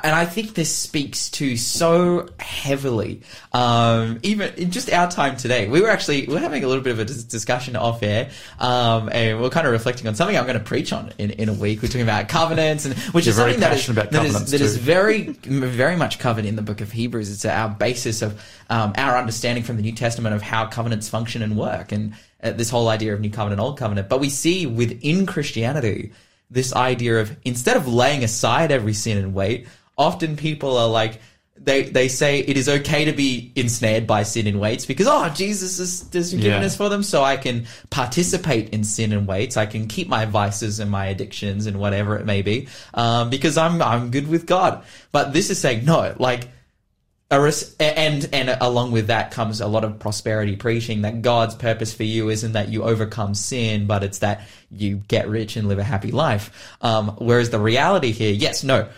and 0.04 0.14
I 0.14 0.25
think 0.25 0.54
this 0.54 0.75
speaks 0.75 1.30
to 1.30 1.56
so 1.56 2.28
heavily, 2.38 3.23
um, 3.52 4.20
even 4.23 4.54
in 4.54 4.70
just 4.70 4.92
our 4.92 5.11
time 5.11 5.37
today. 5.37 5.68
We 5.68 5.80
were 5.80 5.90
actually 5.90 6.26
we 6.26 6.37
are 6.37 6.40
having 6.40 6.62
a 6.62 6.68
little 6.68 6.85
bit 6.85 6.92
of 6.92 7.00
a 7.00 7.04
dis- 7.04 7.25
discussion 7.25 7.74
off 7.74 8.03
air, 8.03 8.31
um, 8.61 9.09
and 9.12 9.40
we're 9.40 9.50
kind 9.50 9.66
of 9.66 9.72
reflecting 9.72 10.07
on 10.07 10.14
something 10.14 10.37
I'm 10.37 10.44
going 10.46 10.59
to 10.59 10.64
preach 10.64 10.92
on 10.92 11.12
in, 11.18 11.31
in 11.31 11.48
a 11.48 11.53
week. 11.53 11.83
We're 11.83 11.88
talking 11.88 12.03
about 12.03 12.29
covenants, 12.29 12.85
and 12.85 12.94
which 13.12 13.26
You're 13.26 13.33
is 13.33 13.37
something 13.37 13.61
that, 13.61 13.76
is, 13.76 13.87
that, 13.87 14.24
is, 14.24 14.50
that 14.53 14.61
is 14.61 14.76
very 14.76 15.22
very 15.22 15.96
much 15.96 16.20
covered 16.20 16.44
in 16.44 16.55
the 16.55 16.62
book 16.62 16.81
of 16.81 16.92
Hebrews. 16.92 17.31
It's 17.31 17.44
our 17.44 17.68
basis 17.68 18.22
of 18.22 18.40
um, 18.70 18.92
our 18.96 19.16
understanding 19.16 19.64
from 19.64 19.76
the 19.76 19.83
New 19.83 19.94
Testament 19.94 20.35
of 20.37 20.42
how 20.42 20.66
covenants 20.66 21.09
function 21.09 21.42
and 21.42 21.57
work, 21.57 21.90
and 21.90 22.14
uh, 22.42 22.53
this 22.53 22.70
whole 22.70 22.88
idea 22.88 23.12
of 23.12 23.20
New 23.20 23.31
Covenant, 23.31 23.61
Old 23.61 23.76
Covenant. 23.76 24.09
But 24.09 24.20
we 24.20 24.31
see 24.31 24.66
within 24.66 25.26
Christianity 25.26 26.12
this 26.50 26.74
idea 26.74 27.20
of 27.20 27.37
instead 27.44 27.76
of 27.76 27.87
laying 27.87 28.24
aside 28.24 28.72
every 28.72 28.92
sin 28.92 29.18
and 29.18 29.35
weight, 29.35 29.66
often 30.00 30.36
people 30.36 30.76
are 30.76 30.88
like. 30.88 31.20
They, 31.62 31.82
they 31.82 32.08
say 32.08 32.38
it 32.38 32.56
is 32.56 32.70
okay 32.70 33.04
to 33.04 33.12
be 33.12 33.52
ensnared 33.54 34.06
by 34.06 34.22
sin 34.22 34.46
and 34.46 34.58
weights 34.58 34.86
because 34.86 35.06
oh 35.06 35.28
Jesus 35.28 35.76
has, 35.76 36.08
has 36.10 36.30
forgiven 36.32 36.62
Yeah. 36.62 36.66
us 36.66 36.74
for 36.74 36.88
them 36.88 37.02
so 37.02 37.22
I 37.22 37.36
can 37.36 37.66
participate 37.90 38.70
in 38.70 38.82
sin 38.82 39.12
and 39.12 39.28
weights 39.28 39.58
I 39.58 39.66
can 39.66 39.86
keep 39.86 40.08
my 40.08 40.24
vices 40.24 40.80
and 40.80 40.90
my 40.90 41.04
addictions 41.08 41.66
and 41.66 41.78
whatever 41.78 42.16
it 42.16 42.24
may 42.24 42.40
be 42.40 42.68
um, 42.94 43.28
because 43.28 43.58
I'm 43.58 43.82
I'm 43.82 44.10
good 44.10 44.26
with 44.28 44.46
God 44.46 44.84
but 45.12 45.34
this 45.34 45.50
is 45.50 45.60
saying 45.60 45.84
no 45.84 46.14
like 46.18 46.48
and 47.30 48.28
and 48.32 48.56
along 48.60 48.90
with 48.92 49.06
that 49.06 49.30
comes 49.30 49.60
a 49.60 49.66
lot 49.68 49.84
of 49.84 49.98
prosperity 49.98 50.56
preaching 50.56 51.02
that 51.02 51.22
God's 51.22 51.54
purpose 51.54 51.94
for 51.94 52.02
you 52.02 52.28
isn't 52.28 52.52
that 52.52 52.70
you 52.70 52.82
overcome 52.82 53.34
sin, 53.34 53.86
but 53.86 54.02
it's 54.02 54.18
that 54.18 54.48
you 54.70 54.96
get 55.08 55.28
rich 55.28 55.56
and 55.56 55.68
live 55.68 55.78
a 55.78 55.84
happy 55.84 56.10
life. 56.10 56.50
Um, 56.80 57.10
whereas 57.18 57.50
the 57.50 57.60
reality 57.60 58.10
here, 58.10 58.32
yes, 58.32 58.64
no. 58.64 58.88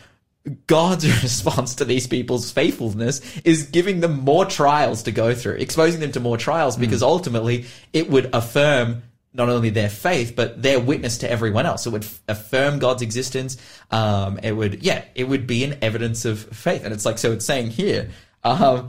God's 0.66 1.06
response 1.22 1.76
to 1.76 1.84
these 1.84 2.06
people's 2.06 2.50
faithfulness 2.50 3.20
is 3.42 3.64
giving 3.64 4.00
them 4.00 4.20
more 4.20 4.44
trials 4.44 5.04
to 5.04 5.12
go 5.12 5.34
through, 5.34 5.54
exposing 5.54 6.00
them 6.00 6.12
to 6.12 6.20
more 6.20 6.36
trials 6.36 6.76
because 6.76 7.02
ultimately 7.02 7.66
it 7.92 8.10
would 8.10 8.34
affirm 8.34 9.02
not 9.34 9.48
only 9.48 9.70
their 9.70 9.88
faith, 9.88 10.34
but 10.36 10.60
their 10.60 10.78
witness 10.78 11.18
to 11.18 11.30
everyone 11.30 11.64
else. 11.64 11.86
It 11.86 11.90
would 11.90 12.06
affirm 12.28 12.78
God's 12.78 13.02
existence. 13.02 13.56
Um, 13.90 14.38
it 14.42 14.52
would, 14.52 14.82
yeah, 14.82 15.04
it 15.14 15.24
would 15.24 15.46
be 15.46 15.64
an 15.64 15.78
evidence 15.80 16.24
of 16.24 16.40
faith. 16.40 16.84
And 16.84 16.92
it's 16.92 17.06
like, 17.06 17.18
so 17.18 17.32
it's 17.32 17.46
saying 17.46 17.70
here, 17.70 18.10
um, 18.44 18.88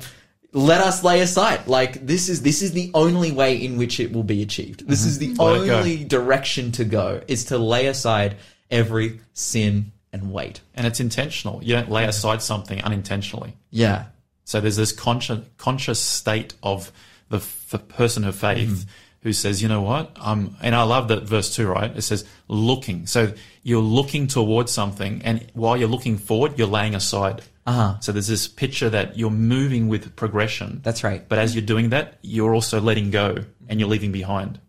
let 0.51 0.81
us 0.81 1.03
lay 1.03 1.21
aside. 1.21 1.67
Like 1.67 2.05
this 2.05 2.27
is, 2.27 2.41
this 2.41 2.61
is 2.61 2.73
the 2.73 2.91
only 2.93 3.31
way 3.31 3.55
in 3.55 3.77
which 3.77 4.01
it 4.01 4.11
will 4.11 4.23
be 4.23 4.41
achieved. 4.41 4.85
This 4.87 5.05
is 5.05 5.17
the 5.17 5.33
Let 5.35 5.69
only 5.69 6.03
direction 6.03 6.73
to 6.73 6.83
go 6.83 7.21
is 7.27 7.45
to 7.45 7.57
lay 7.57 7.87
aside 7.87 8.35
every 8.69 9.21
sin 9.33 9.92
and 10.13 10.31
weight. 10.31 10.61
and 10.75 10.87
it's 10.87 10.99
intentional 11.01 11.61
you 11.63 11.73
don't 11.73 11.89
lay 11.91 12.05
aside 12.05 12.41
something 12.41 12.81
unintentionally 12.83 13.53
Yeah. 13.71 14.05
so 14.45 14.61
there's 14.61 14.77
this 14.77 14.91
conscious 14.93 15.39
conscious 15.57 15.99
state 15.99 16.53
of 16.63 16.91
the, 17.29 17.43
the 17.71 17.79
person 17.79 18.23
of 18.23 18.35
faith 18.35 18.85
who 19.21 19.31
says, 19.33 19.61
you 19.61 19.69
know 19.69 19.81
what? 19.81 20.11
Um, 20.19 20.57
and 20.61 20.75
I 20.75 20.83
love 20.83 21.07
that 21.07 21.23
verse 21.23 21.55
two, 21.55 21.65
right? 21.67 21.89
It 21.95 22.01
says 22.01 22.25
looking. 22.49 23.07
So 23.07 23.31
you're 23.63 23.81
looking 23.81 24.27
towards 24.27 24.69
something, 24.73 25.21
and 25.23 25.49
while 25.53 25.77
you're 25.77 25.87
looking 25.87 26.17
forward, 26.17 26.59
you're 26.59 26.67
laying 26.67 26.93
aside. 26.93 27.41
Uh-huh. 27.65 27.97
So 28.01 28.11
there's 28.11 28.27
this 28.27 28.49
picture 28.49 28.89
that 28.89 29.17
you're 29.17 29.31
moving 29.31 29.87
with 29.87 30.13
progression. 30.17 30.81
That's 30.83 31.05
right. 31.05 31.25
But 31.29 31.39
as 31.39 31.55
you're 31.55 31.65
doing 31.65 31.91
that, 31.91 32.19
you're 32.21 32.53
also 32.53 32.81
letting 32.81 33.11
go 33.11 33.37
and 33.69 33.79
you're 33.79 33.87
leaving 33.87 34.11
behind. 34.11 34.59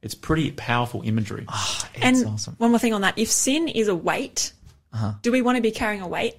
It's 0.00 0.14
pretty 0.14 0.52
powerful 0.52 1.02
imagery. 1.02 1.44
It's 1.48 1.84
and 2.00 2.24
awesome. 2.26 2.54
one 2.58 2.70
more 2.70 2.78
thing 2.78 2.94
on 2.94 3.00
that. 3.00 3.18
If 3.18 3.28
sin 3.28 3.66
is 3.66 3.88
a 3.88 3.96
weight, 3.96 4.52
do 5.22 5.32
we 5.32 5.42
want 5.42 5.56
to 5.56 5.62
be 5.62 5.70
carrying 5.70 6.02
a 6.02 6.08
weight? 6.08 6.36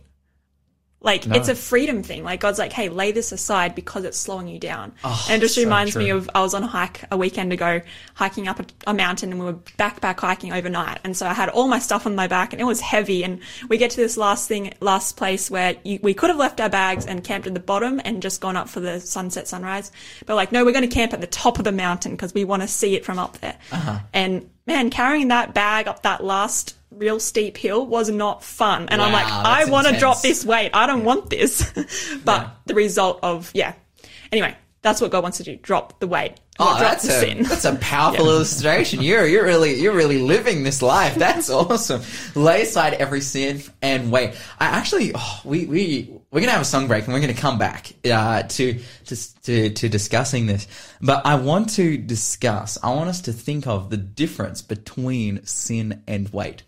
Like 1.02 1.26
No. 1.26 1.38
it's 1.38 1.48
a 1.48 1.56
freedom 1.56 2.04
thing. 2.04 2.26
Like 2.26 2.42
God's 2.42 2.60
like, 2.60 2.74
hey, 2.74 2.90
lay 2.90 3.14
this 3.14 3.32
aside 3.32 3.74
because 3.74 4.04
it's 4.04 4.18
slowing 4.18 4.50
you 4.50 4.60
down. 4.60 4.92
and 5.04 5.38
it 5.38 5.40
just 5.40 5.56
so 5.56 5.62
reminds 5.64 5.96
me 5.96 6.10
of 6.10 6.30
I 6.36 6.42
was 6.42 6.54
on 6.54 6.62
a 6.64 6.68
hike 6.68 7.06
a 7.10 7.16
weekend 7.16 7.54
ago, 7.54 7.82
hiking 8.16 8.50
up 8.50 8.60
a, 8.60 8.66
a 8.88 8.94
mountain, 8.94 9.32
and 9.32 9.40
we 9.40 9.46
were 9.46 9.54
backpack 9.54 10.20
hiking 10.20 10.52
overnight. 10.52 11.00
And 11.06 11.16
so 11.16 11.26
I 11.26 11.34
had 11.34 11.48
all 11.48 11.70
my 11.70 11.80
stuff 11.80 12.06
on 12.06 12.16
my 12.16 12.28
back, 12.28 12.52
and 12.52 12.62
it 12.62 12.66
was 12.66 12.82
heavy. 12.82 13.24
And 13.24 13.40
we 13.70 13.78
get 13.78 13.92
to 13.92 13.98
this 13.98 14.18
last 14.18 14.50
thing, 14.50 14.74
last 14.82 15.16
place 15.16 15.50
where 15.50 15.78
you, 15.86 16.00
we 16.04 16.14
could 16.14 16.32
have 16.32 16.38
left 16.40 16.60
our 16.60 16.70
bags 16.70 17.06
and 17.06 17.24
camped 17.24 17.48
at 17.48 17.54
the 17.54 17.62
bottom 17.62 18.02
and 18.04 18.22
just 18.22 18.42
gone 18.42 18.58
up 18.58 18.68
for 18.68 18.82
the 18.82 19.00
sunset 19.00 19.48
sunrise. 19.48 19.94
But 20.26 20.36
like, 20.36 20.52
no, 20.52 20.66
we're 20.66 20.74
going 20.74 20.90
to 20.90 20.94
camp 20.94 21.14
at 21.14 21.22
the 21.22 21.28
top 21.28 21.60
of 21.60 21.64
the 21.64 21.72
mountain 21.72 22.12
because 22.12 22.34
we 22.34 22.44
want 22.44 22.62
to 22.64 22.68
see 22.68 22.96
it 22.98 23.06
from 23.06 23.20
up 23.20 23.38
there. 23.38 23.58
Uh-huh. 23.72 24.00
And 24.14 24.50
man, 24.68 24.90
carrying 24.90 25.30
that 25.30 25.54
bag 25.54 25.88
up 25.88 26.04
that 26.04 26.22
last 26.26 26.76
real 26.92 27.20
steep 27.20 27.58
hill 27.58 27.86
was 27.86 28.10
not 28.10 28.44
fun. 28.44 28.90
And 28.90 29.02
I'm 29.02 29.14
like, 29.14 29.28
I 29.28 29.66
want 29.66 29.88
to 29.88 29.98
drop 29.98 30.22
this 30.22 30.46
weight. 30.46 30.72
I 30.74 30.88
don't 30.88 31.04
want 31.04 31.30
this. 31.30 31.72
but 32.26 32.56
the 32.66 32.76
result 32.76 33.20
of, 33.24 33.52
yeah. 33.54 33.74
Anyway, 34.32 34.56
that's 34.82 35.02
what 35.02 35.12
God 35.12 35.24
wants 35.24 35.38
to 35.38 35.44
do. 35.44 35.56
Drop 35.58 36.00
the 36.00 36.08
weight. 36.08 36.36
Oh, 36.62 36.78
that's 36.78 37.06
a 37.06 37.12
sin. 37.12 37.44
that's 37.44 37.64
a 37.64 37.76
powerful 37.76 38.28
illustration. 38.28 39.02
You're 39.02 39.26
you're 39.26 39.46
really 39.46 39.80
you're 39.80 39.96
really 39.96 40.18
living 40.18 40.64
this 40.64 40.82
life. 40.82 41.16
That's 41.16 41.50
awesome. 41.50 42.02
Lay 42.36 42.64
aside 42.64 42.96
every 42.96 43.22
sin 43.22 43.62
and 43.82 44.12
weight. 44.12 44.36
I 44.60 44.66
actually 44.66 45.14
oh, 45.16 45.42
we 45.46 45.66
we 45.66 46.14
we're 46.32 46.42
gonna 46.42 46.52
have 46.52 46.62
a 46.62 46.66
song 46.66 46.88
break 46.88 47.06
and 47.06 47.14
we're 47.14 47.22
gonna 47.22 47.34
come 47.34 47.58
back 47.58 47.94
uh, 48.06 48.44
to 48.44 48.80
to 49.06 49.42
to 49.44 49.70
to 49.70 49.90
discussing 49.90 50.48
this. 50.48 50.68
But 51.02 51.26
I 51.26 51.36
want 51.36 51.70
to 51.72 51.98
discuss. 51.98 52.78
I 52.84 52.94
want 52.94 53.10
us 53.10 53.22
to 53.22 53.34
think 53.34 53.66
of 53.66 53.90
the 53.90 53.98
difference 53.98 54.62
between 54.62 55.46
sin 55.46 56.04
and 56.08 56.28
weight 56.30 56.64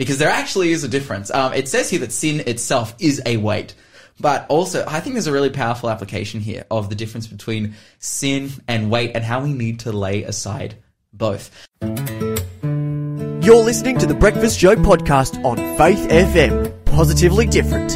because 0.00 0.16
there 0.16 0.30
actually 0.30 0.72
is 0.72 0.82
a 0.82 0.88
difference. 0.88 1.30
Um, 1.30 1.52
it 1.52 1.68
says 1.68 1.90
here 1.90 1.98
that 1.98 2.10
sin 2.10 2.40
itself 2.46 2.94
is 2.98 3.20
a 3.26 3.36
weight, 3.36 3.74
but 4.18 4.46
also 4.48 4.82
I 4.88 4.98
think 5.00 5.12
there's 5.12 5.26
a 5.26 5.32
really 5.32 5.50
powerful 5.50 5.90
application 5.90 6.40
here 6.40 6.64
of 6.70 6.88
the 6.88 6.94
difference 6.94 7.26
between 7.26 7.74
sin 7.98 8.50
and 8.66 8.90
weight 8.90 9.10
and 9.14 9.22
how 9.22 9.42
we 9.42 9.52
need 9.52 9.80
to 9.80 9.92
lay 9.92 10.22
aside 10.22 10.76
both. 11.12 11.50
You're 11.82 13.62
listening 13.62 13.98
to 13.98 14.06
the 14.06 14.16
Breakfast 14.18 14.58
Show 14.58 14.74
podcast 14.74 15.44
on 15.44 15.58
Faith 15.76 16.08
FM. 16.08 16.82
Positively 16.86 17.46
different. 17.46 17.94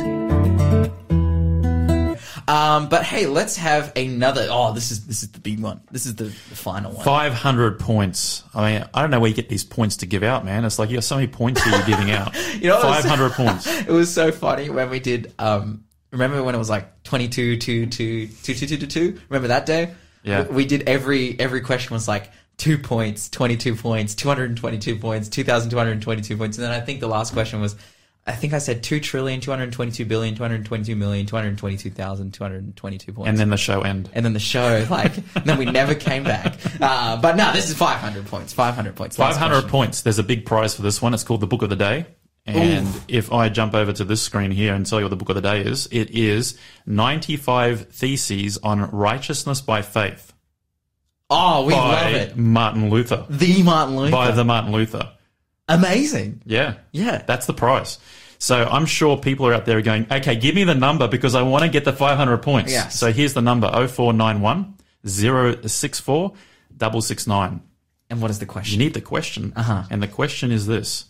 Um, 2.46 2.90
but 2.90 3.02
hey, 3.04 3.24
let's 3.26 3.56
have 3.56 3.92
another. 3.96 4.46
Oh, 4.50 4.74
this 4.74 4.90
is 4.90 5.06
this 5.06 5.22
is 5.22 5.30
big 5.44 5.60
one. 5.60 5.80
This 5.92 6.06
is 6.06 6.16
the, 6.16 6.30
final 6.30 6.90
one. 6.90 7.04
500 7.04 7.78
points. 7.78 8.42
I 8.52 8.72
mean, 8.72 8.88
I 8.92 9.00
don't 9.02 9.10
know 9.12 9.20
where 9.20 9.28
you 9.28 9.36
get 9.36 9.48
these 9.48 9.62
points 9.62 9.98
to 9.98 10.06
give 10.06 10.24
out, 10.24 10.44
man. 10.44 10.64
It's 10.64 10.80
like 10.80 10.90
you 10.90 10.96
have 10.96 11.04
so 11.04 11.14
many 11.14 11.28
points 11.28 11.62
here 11.62 11.72
you're 11.76 11.86
giving 11.86 12.10
out. 12.10 12.34
You 12.54 12.68
know, 12.68 12.80
it 12.80 12.84
was- 12.84 13.04
500 13.04 13.30
points. 13.34 13.66
It 13.66 13.88
was 13.88 14.12
so 14.12 14.32
funny 14.32 14.70
when 14.70 14.90
we 14.90 14.98
did. 14.98 15.32
Um, 15.38 15.84
remember 16.10 16.42
when 16.42 16.54
it 16.54 16.58
was 16.58 16.70
like 16.70 17.04
22, 17.04 17.58
2, 17.58 17.86
2, 17.86 18.26
2, 18.26 18.54
2, 18.54 18.66
2, 18.66 18.76
2, 18.78 18.86
2? 18.86 19.20
Remember 19.28 19.48
that 19.48 19.66
day? 19.66 19.94
Yeah. 20.24 20.42
We, 20.48 20.54
we 20.56 20.64
did 20.66 20.88
every 20.88 21.38
every 21.38 21.60
question 21.60 21.92
was 21.94 22.08
like 22.08 22.30
two 22.56 22.78
points, 22.78 23.28
22 23.28 23.74
points, 23.76 24.14
222 24.14 24.96
points, 24.96 25.28
2,222 25.28 26.36
points. 26.36 26.56
And 26.56 26.64
then 26.64 26.72
I 26.72 26.80
think 26.80 27.00
the 27.00 27.08
last 27.08 27.32
question 27.32 27.60
was, 27.60 27.76
I 28.26 28.32
think 28.32 28.54
I 28.54 28.58
said 28.58 28.82
2 28.82 29.00
trillion, 29.00 29.40
222 29.40 30.04
billion, 30.06 30.34
222 30.34 30.96
million, 30.96 31.26
222,000, 31.26 32.32
222 32.32 33.12
points. 33.12 33.28
And 33.28 33.38
then 33.38 33.50
the 33.50 33.56
show 33.58 33.82
end. 33.82 34.08
and 34.14 34.24
then 34.24 34.32
the 34.32 34.38
show, 34.40 34.86
like, 34.90 35.16
and 35.36 35.44
then 35.44 35.58
we 35.58 35.66
never 35.66 35.94
came 35.94 36.24
back. 36.24 36.54
Uh, 36.80 37.20
but 37.20 37.36
no, 37.36 37.52
this 37.52 37.68
is 37.68 37.76
500 37.76 38.26
points. 38.26 38.52
500 38.52 38.96
points. 38.96 39.16
500 39.16 39.52
question. 39.54 39.70
points. 39.70 40.00
There's 40.02 40.18
a 40.18 40.22
big 40.22 40.46
prize 40.46 40.74
for 40.74 40.82
this 40.82 41.02
one. 41.02 41.12
It's 41.12 41.22
called 41.22 41.40
the 41.40 41.46
Book 41.46 41.62
of 41.62 41.68
the 41.70 41.76
Day. 41.76 42.06
And 42.46 42.88
if 43.08 43.32
I 43.32 43.48
jump 43.48 43.74
over 43.74 43.92
to 43.94 44.04
this 44.04 44.20
screen 44.20 44.50
here 44.50 44.74
and 44.74 44.84
tell 44.84 44.98
you 45.00 45.04
what 45.04 45.10
the 45.10 45.16
Book 45.16 45.30
of 45.30 45.34
the 45.34 45.40
Day 45.42 45.62
is, 45.62 45.88
it 45.90 46.10
is 46.10 46.58
95 46.86 47.88
Theses 47.88 48.58
on 48.58 48.90
Righteousness 48.90 49.60
by 49.62 49.80
Faith 49.82 50.34
Oh, 51.30 51.64
we 51.64 51.72
love 51.72 52.12
it. 52.12 52.36
Martin 52.36 52.90
Luther. 52.90 53.26
The 53.30 53.62
Martin 53.62 53.96
Luther. 53.96 54.10
By 54.10 54.30
the 54.30 54.44
Martin 54.44 54.72
Luther. 54.72 55.10
Amazing. 55.68 56.42
Yeah. 56.44 56.74
Yeah. 56.92 57.22
That's 57.26 57.46
the 57.46 57.54
price. 57.54 57.98
So 58.38 58.64
I'm 58.64 58.86
sure 58.86 59.16
people 59.16 59.46
are 59.46 59.54
out 59.54 59.64
there 59.64 59.80
going, 59.80 60.06
okay, 60.10 60.36
give 60.36 60.54
me 60.54 60.64
the 60.64 60.74
number 60.74 61.08
because 61.08 61.34
I 61.34 61.42
want 61.42 61.64
to 61.64 61.70
get 61.70 61.84
the 61.84 61.92
500 61.92 62.38
points. 62.38 62.72
Yes. 62.72 62.98
So 62.98 63.12
here's 63.12 63.32
the 63.32 63.40
number 63.40 63.68
0491 63.68 64.74
064 65.06 66.32
669. 66.78 67.62
And 68.10 68.20
what 68.20 68.30
is 68.30 68.38
the 68.38 68.46
question? 68.46 68.78
You 68.78 68.84
need 68.84 68.94
the 68.94 69.00
question. 69.00 69.52
Uh-huh. 69.56 69.84
And 69.90 70.02
the 70.02 70.08
question 70.08 70.50
is 70.50 70.66
this. 70.66 71.06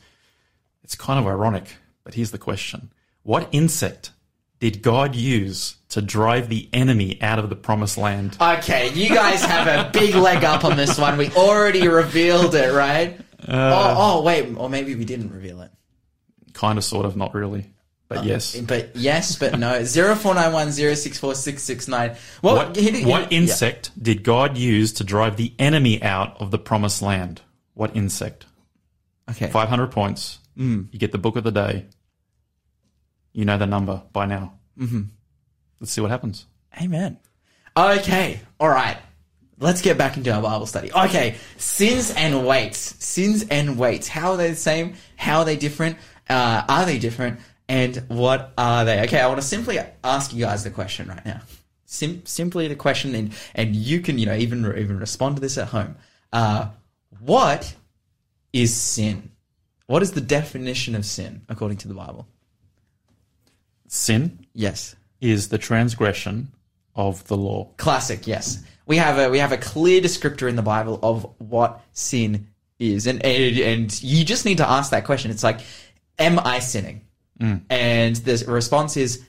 It's 0.85 0.95
kind 0.95 1.19
of 1.19 1.27
ironic, 1.27 1.77
but 2.05 2.15
here's 2.15 2.31
the 2.31 2.39
question. 2.39 2.93
What 3.23 3.49
insect 3.53 4.13
did 4.61 4.83
God 4.83 5.17
use 5.17 5.77
to 5.89 6.01
drive 6.01 6.49
the 6.49 6.69
enemy 6.73 7.21
out 7.21 7.39
of 7.39 7.49
the 7.49 7.57
promised 7.57 7.99
land? 7.99 8.37
Okay, 8.41 8.93
you 8.93 9.09
guys 9.09 9.43
have 9.45 9.67
a 9.67 9.91
big 9.91 10.15
leg 10.15 10.45
up 10.45 10.65
on 10.65 10.77
this 10.77 10.99
one. 10.99 11.17
We 11.17 11.31
already 11.31 11.89
revealed 11.89 12.55
it, 12.55 12.73
right? 12.73 13.21
Oh, 13.49 13.95
oh, 14.19 14.23
wait, 14.23 14.55
or 14.57 14.69
maybe 14.69 14.95
we 14.95 15.05
didn't 15.05 15.31
reveal 15.33 15.61
it. 15.63 15.71
Kind 16.53 16.79
of, 16.79 16.85
sort 16.85 17.05
of, 17.07 17.17
not 17.17 17.35
really. 17.35 17.71
But 18.09 18.25
yes. 18.25 18.55
But 18.61 18.95
yes, 18.97 19.37
but 19.37 19.59
no. 19.59 19.83
Zero 19.85 20.15
four 20.15 20.35
nine 20.35 20.53
one 20.53 20.71
zero 20.71 20.95
six 20.95 21.19
four 21.19 21.35
six 21.35 21.63
six 21.63 21.89
nine. 21.89 22.17
Well, 22.43 22.57
What, 22.57 22.77
hit 22.77 22.95
it- 22.95 23.07
what 23.07 23.23
hit 23.25 23.33
it- 23.33 23.37
insect 23.37 23.91
did 24.01 24.23
God 24.23 24.57
use 24.59 24.93
to 24.95 25.05
drive 25.05 25.37
the 25.37 25.53
enemy 25.59 26.03
out 26.03 26.41
of 26.41 26.51
the 26.51 26.59
promised 26.59 27.01
land? 27.03 27.41
What 27.73 27.97
insect? 27.97 28.47
Okay. 29.31 29.49
500 29.49 29.91
points. 29.91 30.39
Mm. 30.57 30.89
You 30.93 30.99
get 30.99 31.13
the 31.13 31.19
book 31.19 31.37
of 31.37 31.45
the 31.45 31.51
day. 31.51 31.87
You 33.33 33.45
know 33.47 33.59
the 33.59 33.67
number 33.67 34.03
by 34.13 34.27
now. 34.27 34.53
Mm-hmm. 34.79 35.03
Let's 35.81 35.91
see 35.93 36.01
what 36.01 36.11
happens. 36.11 36.47
Amen. 36.81 37.19
Okay. 37.77 38.41
All 38.61 38.69
right. 38.69 38.99
Let's 39.59 39.83
get 39.83 39.97
back 39.97 40.17
into 40.17 40.33
our 40.33 40.43
Bible 40.43 40.67
study. 40.67 40.93
Okay. 40.93 41.37
Sins 41.59 42.11
and 42.11 42.47
weights. 42.47 42.79
Sins 43.05 43.45
and 43.51 43.79
weights. 43.79 44.09
How 44.09 44.33
are 44.33 44.37
they 44.37 44.51
the 44.51 44.57
same? 44.57 44.95
How 45.17 45.39
are 45.41 45.45
they 45.45 45.57
different? 45.57 45.97
Uh, 46.29 46.63
are 46.69 46.85
they 46.87 46.99
different? 46.99 47.41
And 47.69 47.97
what 48.09 48.53
are 48.59 48.85
they? 48.85 49.03
Okay. 49.05 49.21
I 49.21 49.27
want 49.29 49.41
to 49.41 49.47
simply 49.47 49.79
ask 50.03 50.33
you 50.35 50.45
guys 50.45 50.65
the 50.65 50.71
question 50.71 51.09
right 51.09 51.25
now. 51.25 51.41
Sim- 51.87 52.27
simply 52.27 52.67
the 52.67 52.75
question, 52.75 53.15
and, 53.15 53.33
and 53.55 53.77
you 53.77 54.01
can, 54.01 54.19
you 54.19 54.27
know, 54.27 54.35
even, 54.35 54.67
even 54.77 54.99
respond 54.99 55.37
to 55.37 55.41
this 55.41 55.57
at 55.57 55.69
home. 55.69 55.95
Uh, 56.33 56.69
what 57.21 57.75
is 58.53 58.75
sin? 58.75 59.31
What 59.87 60.03
is 60.03 60.13
the 60.13 60.21
definition 60.21 60.95
of 60.97 61.07
sin 61.07 61.43
according 61.49 61.77
to 61.79 61.89
the 61.89 61.95
Bible? 61.95 62.27
Sin 63.87 64.47
Yes. 64.55 64.97
is 65.21 65.49
the 65.49 65.59
transgression 65.59 66.49
of 66.97 67.25
the 67.29 67.37
law. 67.37 67.69
Classic, 67.77 68.27
yes. 68.27 68.63
We 68.87 68.97
have 68.99 69.19
a 69.19 69.31
we 69.31 69.39
have 69.39 69.53
a 69.53 69.57
clear 69.57 70.01
descriptor 70.01 70.49
in 70.49 70.57
the 70.57 70.63
Bible 70.63 70.99
of 71.03 71.27
what 71.39 71.81
sin 71.93 72.49
is, 72.79 73.07
and 73.07 73.25
and, 73.25 73.59
and 73.59 74.03
you 74.03 74.25
just 74.25 74.45
need 74.45 74.59
to 74.59 74.69
ask 74.69 74.91
that 74.91 75.05
question. 75.05 75.31
It's 75.31 75.43
like, 75.45 75.61
am 76.19 76.39
I 76.39 76.59
sinning? 76.59 77.03
Mm. 77.41 77.63
And 77.71 78.17
the 78.17 78.45
response 78.47 78.97
is, 78.97 79.25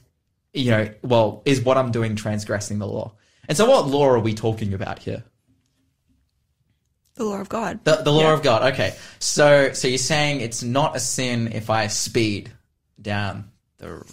you 0.54 0.72
know, 0.72 0.90
well, 1.04 1.42
is 1.46 1.62
what 1.62 1.78
I'm 1.78 1.92
doing 1.92 2.16
transgressing 2.16 2.80
the 2.80 2.88
law? 2.88 3.14
And 3.48 3.58
so, 3.58 3.70
what 3.70 3.88
law 3.88 4.08
are 4.10 4.20
we 4.20 4.34
talking 4.34 4.74
about 4.74 5.00
here? 5.00 5.24
The 7.16 7.24
law 7.24 7.40
of 7.40 7.48
God. 7.48 7.84
The, 7.86 7.96
the 7.98 8.12
law 8.12 8.22
Yeah. 8.24 8.34
of 8.34 8.44
God. 8.44 8.74
Okay, 8.74 8.94
so 9.20 9.72
so 9.72 9.88
you're 9.88 9.98
saying 9.98 10.42
it's 10.42 10.64
not 10.64 10.98
a 10.98 11.00
sin 11.00 11.54
if 11.54 11.70
I 11.70 11.88
speed 11.88 12.52
down 13.02 13.52
the. 13.78 14.04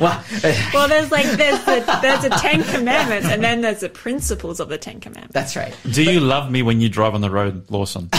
Well, 0.00 0.24
Well, 0.74 0.88
there's 0.88 1.10
like 1.10 1.26
there's 1.26 1.64
the 1.64 1.98
there's 2.02 2.22
the 2.22 2.30
Ten 2.30 2.62
Commandments, 2.64 3.28
and 3.28 3.42
then 3.42 3.60
there's 3.62 3.80
the 3.80 3.88
principles 3.88 4.60
of 4.60 4.68
the 4.68 4.78
Ten 4.78 5.00
Commandments. 5.00 5.34
that's 5.34 5.56
right. 5.56 5.74
Do 5.92 6.02
you 6.02 6.20
love 6.20 6.50
me 6.50 6.62
when 6.62 6.80
you 6.80 6.88
drive 6.88 7.14
on 7.14 7.20
the 7.20 7.30
road, 7.30 7.64
Lawson? 7.70 8.10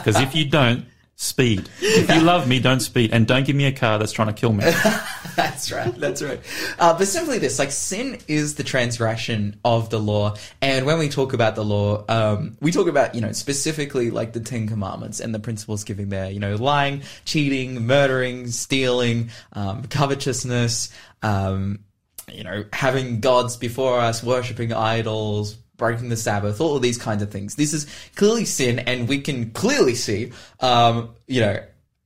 Because 0.00 0.20
if 0.20 0.34
you 0.34 0.44
don't, 0.48 0.84
speed. 1.20 1.68
If 1.82 2.08
you 2.08 2.22
love 2.22 2.48
me, 2.48 2.60
don't 2.60 2.80
speed. 2.80 3.12
And 3.12 3.26
don't 3.26 3.44
give 3.44 3.54
me 3.54 3.66
a 3.66 3.72
car 3.72 3.98
that's 3.98 4.10
trying 4.10 4.28
to 4.28 4.32
kill 4.32 4.54
me. 4.54 4.64
That's 5.36 5.70
right. 5.70 5.94
That's 5.94 6.22
right. 6.22 6.40
Uh, 6.78 6.96
but 6.96 7.06
simply 7.06 7.38
this, 7.38 7.58
like 7.58 7.72
sin 7.72 8.18
is 8.26 8.54
the 8.54 8.64
transgression 8.64 9.60
of 9.62 9.90
the 9.90 9.98
law. 9.98 10.36
And 10.62 10.86
when 10.86 10.98
we 10.98 11.10
talk 11.10 11.34
about 11.34 11.56
the 11.56 11.64
law, 11.64 12.04
um, 12.08 12.56
we 12.60 12.72
talk 12.72 12.88
about, 12.88 13.14
you 13.14 13.20
know, 13.20 13.32
specifically 13.32 14.10
like 14.10 14.32
the 14.32 14.40
Ten 14.40 14.66
Commandments 14.66 15.20
and 15.20 15.34
the 15.34 15.38
principles 15.38 15.84
given 15.84 16.08
there, 16.08 16.30
you 16.30 16.40
know, 16.40 16.56
lying, 16.56 17.02
cheating, 17.26 17.86
murdering, 17.86 18.46
stealing, 18.46 19.28
um, 19.52 19.84
covetousness, 19.84 20.90
um, 21.22 21.80
you 22.32 22.44
know, 22.44 22.64
having 22.72 23.20
gods 23.20 23.58
before 23.58 24.00
us, 24.00 24.22
worshipping 24.22 24.72
idols, 24.72 25.58
breaking 25.80 26.10
the 26.10 26.16
Sabbath, 26.16 26.60
all 26.60 26.76
of 26.76 26.82
these 26.82 26.98
kinds 26.98 27.24
of 27.24 27.32
things. 27.32 27.56
This 27.56 27.72
is 27.72 27.88
clearly 28.14 28.44
sin, 28.44 28.78
and 28.78 29.08
we 29.08 29.20
can 29.20 29.50
clearly 29.50 29.96
see, 29.96 30.30
um, 30.60 31.16
you 31.26 31.40
know, 31.40 31.58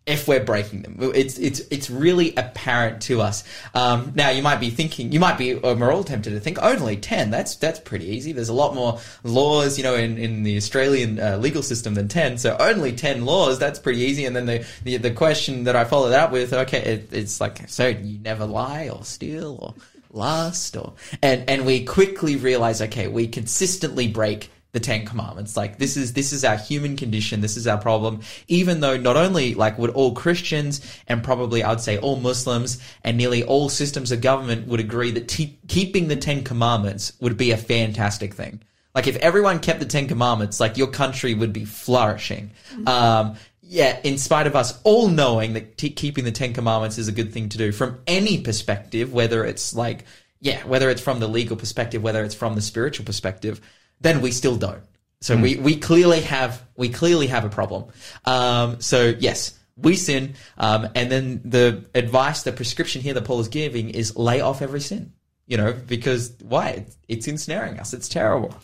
if 0.06 0.28
we're 0.28 0.44
breaking 0.44 0.82
them. 0.82 0.98
It's 1.14 1.38
it's 1.38 1.60
it's 1.70 1.88
really 1.88 2.34
apparent 2.36 3.00
to 3.08 3.22
us. 3.22 3.42
Um, 3.72 4.12
now 4.14 4.28
you 4.28 4.42
might 4.42 4.60
be 4.60 4.68
thinking, 4.68 5.12
you 5.12 5.18
might 5.18 5.38
be, 5.38 5.54
um, 5.54 5.80
we're 5.80 5.94
all 5.94 6.04
tempted 6.04 6.30
to 6.30 6.40
think 6.40 6.58
only 6.62 6.98
ten. 6.98 7.30
That's 7.30 7.56
that's 7.56 7.80
pretty 7.80 8.08
easy. 8.10 8.32
There's 8.32 8.50
a 8.50 8.54
lot 8.54 8.74
more 8.74 9.00
laws, 9.22 9.78
you 9.78 9.84
know, 9.84 9.94
in, 9.94 10.18
in 10.18 10.42
the 10.42 10.58
Australian 10.58 11.18
uh, 11.18 11.38
legal 11.38 11.62
system 11.62 11.94
than 11.94 12.08
ten. 12.08 12.36
So 12.36 12.54
only 12.60 12.92
ten 12.92 13.24
laws. 13.24 13.58
That's 13.58 13.78
pretty 13.78 14.00
easy. 14.00 14.26
And 14.26 14.36
then 14.36 14.44
the 14.44 14.66
the, 14.84 14.98
the 14.98 15.10
question 15.10 15.64
that 15.64 15.74
I 15.74 15.84
followed 15.84 16.10
that 16.10 16.30
with, 16.30 16.52
okay, 16.52 16.82
it, 16.84 17.08
it's 17.10 17.40
like, 17.40 17.66
so 17.70 17.88
you 17.88 18.18
never 18.18 18.44
lie 18.44 18.90
or 18.90 19.04
steal 19.04 19.56
or 19.58 19.74
lust 20.14 20.76
or 20.76 20.94
and 21.22 21.48
and 21.48 21.66
we 21.66 21.84
quickly 21.84 22.36
realize, 22.36 22.80
okay, 22.80 23.08
we 23.08 23.26
consistently 23.26 24.08
break 24.08 24.50
the 24.74 24.80
Ten 24.80 25.06
Commandments. 25.06 25.56
Like 25.56 25.78
this 25.78 25.96
is 25.96 26.12
this 26.12 26.32
is 26.32 26.44
our 26.44 26.56
human 26.56 26.96
condition. 26.96 27.40
This 27.40 27.56
is 27.56 27.66
our 27.66 27.78
problem. 27.78 28.20
Even 28.48 28.80
though 28.80 28.96
not 28.96 29.16
only 29.16 29.54
like 29.54 29.78
would 29.78 29.90
all 29.90 30.12
Christians 30.12 30.80
and 31.06 31.24
probably 31.24 31.62
I 31.62 31.70
would 31.70 31.80
say 31.80 31.96
all 31.96 32.16
Muslims 32.16 32.82
and 33.02 33.16
nearly 33.16 33.42
all 33.42 33.68
systems 33.68 34.12
of 34.12 34.20
government 34.20 34.66
would 34.66 34.80
agree 34.80 35.12
that 35.12 35.28
te- 35.28 35.58
keeping 35.68 36.08
the 36.08 36.16
Ten 36.16 36.42
Commandments 36.44 37.12
would 37.20 37.36
be 37.36 37.52
a 37.52 37.56
fantastic 37.56 38.34
thing. 38.34 38.60
Like 38.94 39.06
if 39.06 39.16
everyone 39.16 39.60
kept 39.60 39.80
the 39.80 39.86
Ten 39.86 40.08
Commandments, 40.08 40.60
like 40.60 40.76
your 40.76 40.88
country 40.88 41.34
would 41.34 41.52
be 41.52 41.64
flourishing. 41.64 42.50
Um, 42.86 43.36
yeah, 43.66 43.98
in 44.04 44.18
spite 44.18 44.46
of 44.46 44.54
us 44.54 44.78
all 44.84 45.08
knowing 45.08 45.54
that 45.54 45.78
t- 45.78 45.90
keeping 45.90 46.24
the 46.24 46.32
Ten 46.32 46.52
Commandments 46.52 46.98
is 46.98 47.08
a 47.08 47.12
good 47.12 47.32
thing 47.32 47.48
to 47.48 47.58
do 47.58 47.72
from 47.72 47.98
any 48.06 48.40
perspective, 48.40 49.12
whether 49.12 49.44
it's 49.44 49.74
like, 49.74 50.04
yeah, 50.40 50.62
whether 50.66 50.90
it's 50.90 51.00
from 51.00 51.18
the 51.18 51.28
legal 51.28 51.56
perspective, 51.56 52.02
whether 52.02 52.22
it's 52.22 52.34
from 52.34 52.54
the 52.54 52.60
spiritual 52.60 53.06
perspective, 53.06 53.60
then 54.00 54.20
we 54.20 54.30
still 54.30 54.56
don't. 54.56 54.82
So 55.22 55.38
we, 55.38 55.56
we 55.56 55.76
clearly 55.76 56.20
have 56.20 56.62
we 56.76 56.90
clearly 56.90 57.28
have 57.28 57.46
a 57.46 57.48
problem. 57.48 57.86
Um, 58.26 58.82
so 58.82 59.14
yes, 59.18 59.58
we 59.74 59.96
sin, 59.96 60.34
um, 60.58 60.88
and 60.94 61.10
then 61.10 61.40
the 61.46 61.86
advice, 61.94 62.42
the 62.42 62.52
prescription 62.52 63.00
here 63.00 63.14
that 63.14 63.24
Paul 63.24 63.40
is 63.40 63.48
giving 63.48 63.88
is 63.88 64.16
lay 64.16 64.42
off 64.42 64.60
every 64.60 64.82
sin. 64.82 65.14
You 65.46 65.56
know, 65.56 65.72
because 65.72 66.34
why? 66.42 66.68
It's, 66.70 66.96
it's 67.08 67.28
ensnaring 67.28 67.80
us. 67.80 67.94
It's 67.94 68.08
terrible. 68.08 68.54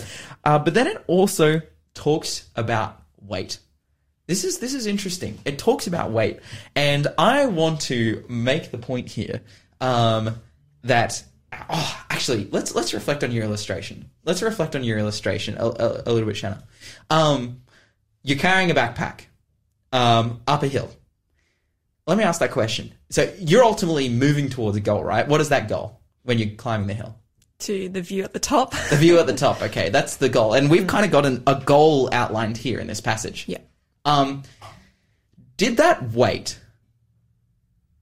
Uh, 0.44 0.58
but 0.58 0.74
then 0.74 0.86
it 0.86 1.02
also 1.06 1.62
talks 1.94 2.50
about 2.54 3.02
weight. 3.22 3.58
This 4.30 4.44
is 4.44 4.60
this 4.60 4.74
is 4.74 4.86
interesting. 4.86 5.40
It 5.44 5.58
talks 5.58 5.88
about 5.88 6.12
weight, 6.12 6.38
and 6.76 7.08
I 7.18 7.46
want 7.46 7.80
to 7.80 8.24
make 8.28 8.70
the 8.70 8.78
point 8.78 9.08
here 9.08 9.40
um, 9.80 10.36
that 10.84 11.24
oh, 11.68 12.04
actually 12.08 12.48
let's 12.52 12.72
let's 12.72 12.94
reflect 12.94 13.24
on 13.24 13.32
your 13.32 13.42
illustration. 13.42 14.08
Let's 14.22 14.40
reflect 14.40 14.76
on 14.76 14.84
your 14.84 14.98
illustration 14.98 15.56
a, 15.58 15.64
a, 15.66 16.02
a 16.06 16.12
little 16.12 16.28
bit, 16.28 16.36
Shanna. 16.36 16.62
Um, 17.10 17.62
you're 18.22 18.38
carrying 18.38 18.70
a 18.70 18.74
backpack 18.74 19.22
um, 19.90 20.42
up 20.46 20.62
a 20.62 20.68
hill. 20.68 20.94
Let 22.06 22.16
me 22.16 22.22
ask 22.22 22.38
that 22.38 22.52
question. 22.52 22.94
So 23.08 23.34
you're 23.40 23.64
ultimately 23.64 24.08
moving 24.08 24.48
towards 24.48 24.76
a 24.76 24.80
goal, 24.80 25.02
right? 25.02 25.26
What 25.26 25.40
is 25.40 25.48
that 25.48 25.68
goal 25.68 26.02
when 26.22 26.38
you're 26.38 26.54
climbing 26.54 26.86
the 26.86 26.94
hill? 26.94 27.16
To 27.60 27.88
the 27.88 28.00
view 28.00 28.22
at 28.22 28.32
the 28.32 28.38
top. 28.38 28.76
The 28.90 28.96
view 28.96 29.18
at 29.18 29.26
the 29.26 29.34
top. 29.34 29.60
Okay, 29.70 29.88
that's 29.88 30.18
the 30.18 30.28
goal, 30.28 30.54
and 30.54 30.70
we've 30.70 30.86
kind 30.86 31.04
of 31.04 31.10
got 31.10 31.26
an, 31.26 31.42
a 31.48 31.60
goal 31.64 32.08
outlined 32.12 32.58
here 32.58 32.78
in 32.78 32.86
this 32.86 33.00
passage. 33.00 33.46
yeah. 33.48 33.58
Um, 34.04 34.42
did 35.56 35.76
that 35.76 36.10
weight, 36.12 36.58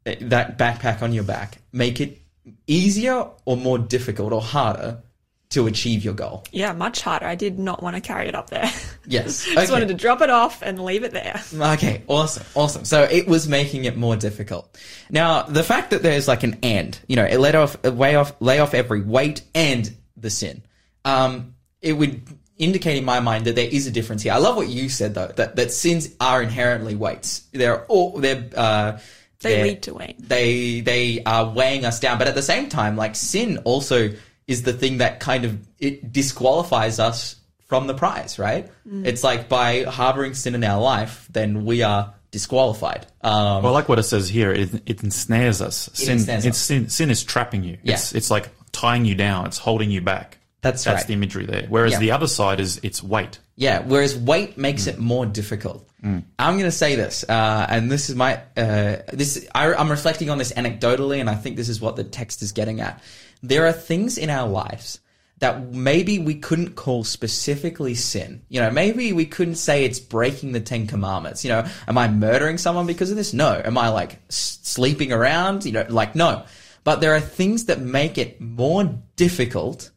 eh, 0.06 0.16
that 0.22 0.58
backpack 0.58 1.02
on 1.02 1.12
your 1.12 1.24
back, 1.24 1.58
make 1.72 2.00
it 2.00 2.20
easier 2.66 3.26
or 3.44 3.56
more 3.56 3.78
difficult 3.78 4.32
or 4.32 4.40
harder 4.40 5.02
to 5.50 5.66
achieve 5.66 6.04
your 6.04 6.14
goal? 6.14 6.44
Yeah, 6.52 6.72
much 6.72 7.00
harder. 7.00 7.26
I 7.26 7.34
did 7.34 7.58
not 7.58 7.82
want 7.82 7.96
to 7.96 8.00
carry 8.00 8.28
it 8.28 8.34
up 8.34 8.50
there. 8.50 8.70
Yes. 9.10 9.46
Just 9.54 9.72
wanted 9.72 9.88
to 9.88 9.94
drop 9.94 10.20
it 10.20 10.28
off 10.28 10.60
and 10.60 10.84
leave 10.84 11.02
it 11.02 11.12
there. 11.12 11.42
Okay, 11.54 12.02
awesome, 12.08 12.44
awesome. 12.54 12.84
So 12.84 13.04
it 13.04 13.26
was 13.26 13.48
making 13.48 13.86
it 13.86 13.96
more 13.96 14.16
difficult. 14.16 14.78
Now, 15.08 15.44
the 15.44 15.64
fact 15.64 15.92
that 15.92 16.02
there's 16.02 16.28
like 16.28 16.42
an 16.42 16.58
and, 16.62 16.98
you 17.08 17.16
know, 17.16 17.24
it 17.24 17.38
let 17.38 17.54
off, 17.54 17.82
way 17.84 18.16
off, 18.16 18.34
lay 18.38 18.58
off 18.58 18.74
every 18.74 19.00
weight 19.00 19.40
and 19.54 19.90
the 20.14 20.28
sin. 20.28 20.62
Um, 21.06 21.54
it 21.80 21.94
would 21.94 22.20
indicate 22.58 22.96
in 22.98 23.04
my 23.04 23.20
mind 23.20 23.44
that 23.46 23.54
there 23.56 23.68
is 23.68 23.86
a 23.86 23.90
difference 23.90 24.22
here. 24.22 24.32
I 24.32 24.38
love 24.38 24.56
what 24.56 24.68
you 24.68 24.88
said 24.88 25.14
though, 25.14 25.28
that, 25.36 25.56
that 25.56 25.72
sins 25.72 26.08
are 26.20 26.42
inherently 26.42 26.94
weights. 26.94 27.46
They're 27.52 27.84
all, 27.86 28.18
they're, 28.18 28.48
uh, 28.56 28.98
They 29.40 29.54
they're- 29.54 29.64
lead 29.64 29.82
to 29.82 29.94
weight. 29.94 30.16
They, 30.28 30.80
they 30.80 31.22
are 31.24 31.48
weighing 31.48 31.84
us 31.84 32.00
down. 32.00 32.18
But 32.18 32.28
at 32.28 32.34
the 32.34 32.42
same 32.42 32.68
time, 32.68 32.96
like 32.96 33.14
sin 33.16 33.58
also 33.64 34.10
is 34.46 34.62
the 34.62 34.72
thing 34.72 34.98
that 34.98 35.20
kind 35.20 35.44
of, 35.44 35.58
it 35.78 36.12
disqualifies 36.12 36.98
us 36.98 37.36
from 37.66 37.86
the 37.86 37.94
prize, 37.94 38.38
right? 38.38 38.70
It's 38.90 39.22
like 39.22 39.48
by 39.48 39.82
harboring 39.84 40.32
sin 40.34 40.54
in 40.54 40.64
our 40.64 40.80
life, 40.80 41.28
then 41.30 41.66
we 41.66 41.82
are 41.82 42.14
disqualified. 42.30 43.06
Um, 43.20 43.62
Well, 43.62 43.66
I 43.68 43.70
like 43.70 43.88
what 43.90 43.98
it 43.98 44.04
says 44.04 44.28
here. 44.28 44.50
It, 44.52 44.70
it 44.86 45.02
ensnares 45.04 45.60
us. 45.60 45.90
Sin, 45.92 46.14
ensnares 46.14 46.46
it's 46.46 46.56
us. 46.56 46.62
sin, 46.62 46.88
sin 46.88 47.10
is 47.10 47.22
trapping 47.22 47.62
you. 47.64 47.76
It's, 47.84 48.14
it's 48.14 48.30
like 48.30 48.48
tying 48.72 49.04
you 49.04 49.14
down. 49.14 49.44
It's 49.46 49.58
holding 49.58 49.90
you 49.90 50.00
back. 50.00 50.37
That's 50.60 50.82
That's 50.84 51.02
right. 51.02 51.06
the 51.06 51.12
imagery 51.12 51.46
there. 51.46 51.66
Whereas 51.68 51.92
Yeah. 51.92 51.98
the 52.00 52.10
other 52.10 52.26
side 52.26 52.58
is 52.58 52.80
it's 52.82 53.02
weight. 53.02 53.38
Yeah, 53.56 53.80
whereas 53.80 54.16
weight 54.16 54.58
makes 54.58 54.86
it 54.86 54.98
more 54.98 55.24
difficult. 55.26 55.84
I'm 56.02 56.24
going 56.38 56.60
to 56.60 56.70
say 56.70 56.94
this, 56.94 57.24
uh, 57.28 57.66
and 57.68 57.90
this 57.90 58.08
is 58.08 58.14
my 58.14 58.34
uh, 58.56 58.98
this. 59.12 59.48
I, 59.52 59.74
I'm 59.74 59.90
reflecting 59.90 60.30
on 60.30 60.38
this 60.38 60.52
anecdotally, 60.52 61.18
and 61.20 61.28
I 61.28 61.34
think 61.34 61.56
this 61.56 61.68
is 61.68 61.80
what 61.80 61.96
the 61.96 62.04
text 62.04 62.40
is 62.40 62.52
getting 62.52 62.80
at. 62.80 63.02
There 63.42 63.66
are 63.66 63.72
things 63.72 64.16
in 64.16 64.30
our 64.30 64.48
lives 64.48 65.00
that 65.40 65.72
maybe 65.72 66.20
we 66.20 66.36
couldn't 66.36 66.76
call 66.76 67.02
specifically 67.02 67.94
sin. 67.96 68.42
You 68.48 68.60
know, 68.60 68.70
maybe 68.70 69.12
we 69.12 69.26
couldn't 69.26 69.56
say 69.56 69.84
it's 69.84 69.98
breaking 69.98 70.52
the 70.52 70.60
Ten 70.60 70.86
Commandments. 70.86 71.44
You 71.44 71.50
know, 71.50 71.66
am 71.88 71.98
I 71.98 72.06
murdering 72.08 72.58
someone 72.58 72.86
because 72.86 73.10
of 73.10 73.16
this? 73.16 73.32
No. 73.32 73.60
Am 73.64 73.76
I 73.76 73.88
like 73.88 74.18
sleeping 74.28 75.12
around? 75.12 75.64
You 75.64 75.72
know, 75.72 75.86
like 75.88 76.14
no. 76.14 76.44
But 76.84 77.00
there 77.00 77.14
are 77.14 77.20
things 77.20 77.64
that 77.66 77.80
make 77.80 78.18
it 78.18 78.40
more 78.40 78.84
difficult 79.16 79.90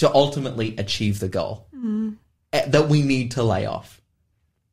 to 0.00 0.12
ultimately 0.12 0.74
achieve 0.76 1.20
the 1.20 1.28
goal 1.28 1.66
eh, 2.52 2.66
that 2.66 2.88
we 2.88 3.02
need 3.02 3.32
to 3.32 3.42
lay 3.42 3.66
off. 3.66 4.00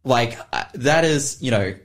Like 0.04 0.38
uh, 0.54 0.64
that 0.74 1.04
is, 1.04 1.38
you 1.42 1.52
know, 1.52 1.76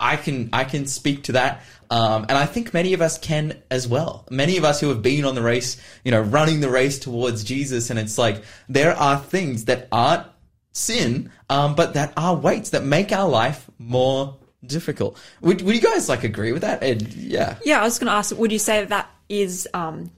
I 0.00 0.16
can 0.16 0.48
I 0.52 0.64
can 0.64 0.86
speak 0.86 1.24
to 1.24 1.32
that, 1.32 1.62
um, 1.90 2.26
and 2.28 2.36
I 2.36 2.44
think 2.46 2.74
many 2.74 2.92
of 2.92 3.00
us 3.00 3.18
can 3.18 3.62
as 3.70 3.86
well. 3.86 4.26
Many 4.30 4.56
of 4.56 4.64
us 4.64 4.80
who 4.80 4.88
have 4.88 5.00
been 5.00 5.24
on 5.24 5.36
the 5.36 5.42
race, 5.42 5.80
you 6.04 6.10
know, 6.10 6.20
running 6.20 6.58
the 6.58 6.70
race 6.70 6.98
towards 6.98 7.44
Jesus, 7.44 7.90
and 7.90 8.00
it's 8.00 8.18
like 8.18 8.42
there 8.68 8.96
are 8.96 9.18
things 9.18 9.66
that 9.66 9.86
aren't 9.92 10.26
sin, 10.72 11.30
um, 11.48 11.76
but 11.76 11.94
that 11.94 12.12
are 12.16 12.34
weights 12.34 12.70
that 12.70 12.82
make 12.82 13.12
our 13.12 13.28
life 13.28 13.70
more 13.78 14.38
difficult. 14.66 15.16
Would, 15.40 15.62
would 15.62 15.74
you 15.76 15.80
guys 15.80 16.08
like 16.08 16.24
agree 16.24 16.50
with 16.50 16.62
that? 16.62 16.82
And 16.82 17.12
yeah, 17.14 17.58
Yeah, 17.64 17.80
I 17.80 17.84
was 17.84 18.00
going 18.00 18.08
to 18.08 18.12
ask, 18.12 18.36
would 18.36 18.50
you 18.50 18.58
say 18.58 18.80
that 18.80 18.88
that 18.88 19.10
is 19.28 19.68
um, 19.72 20.10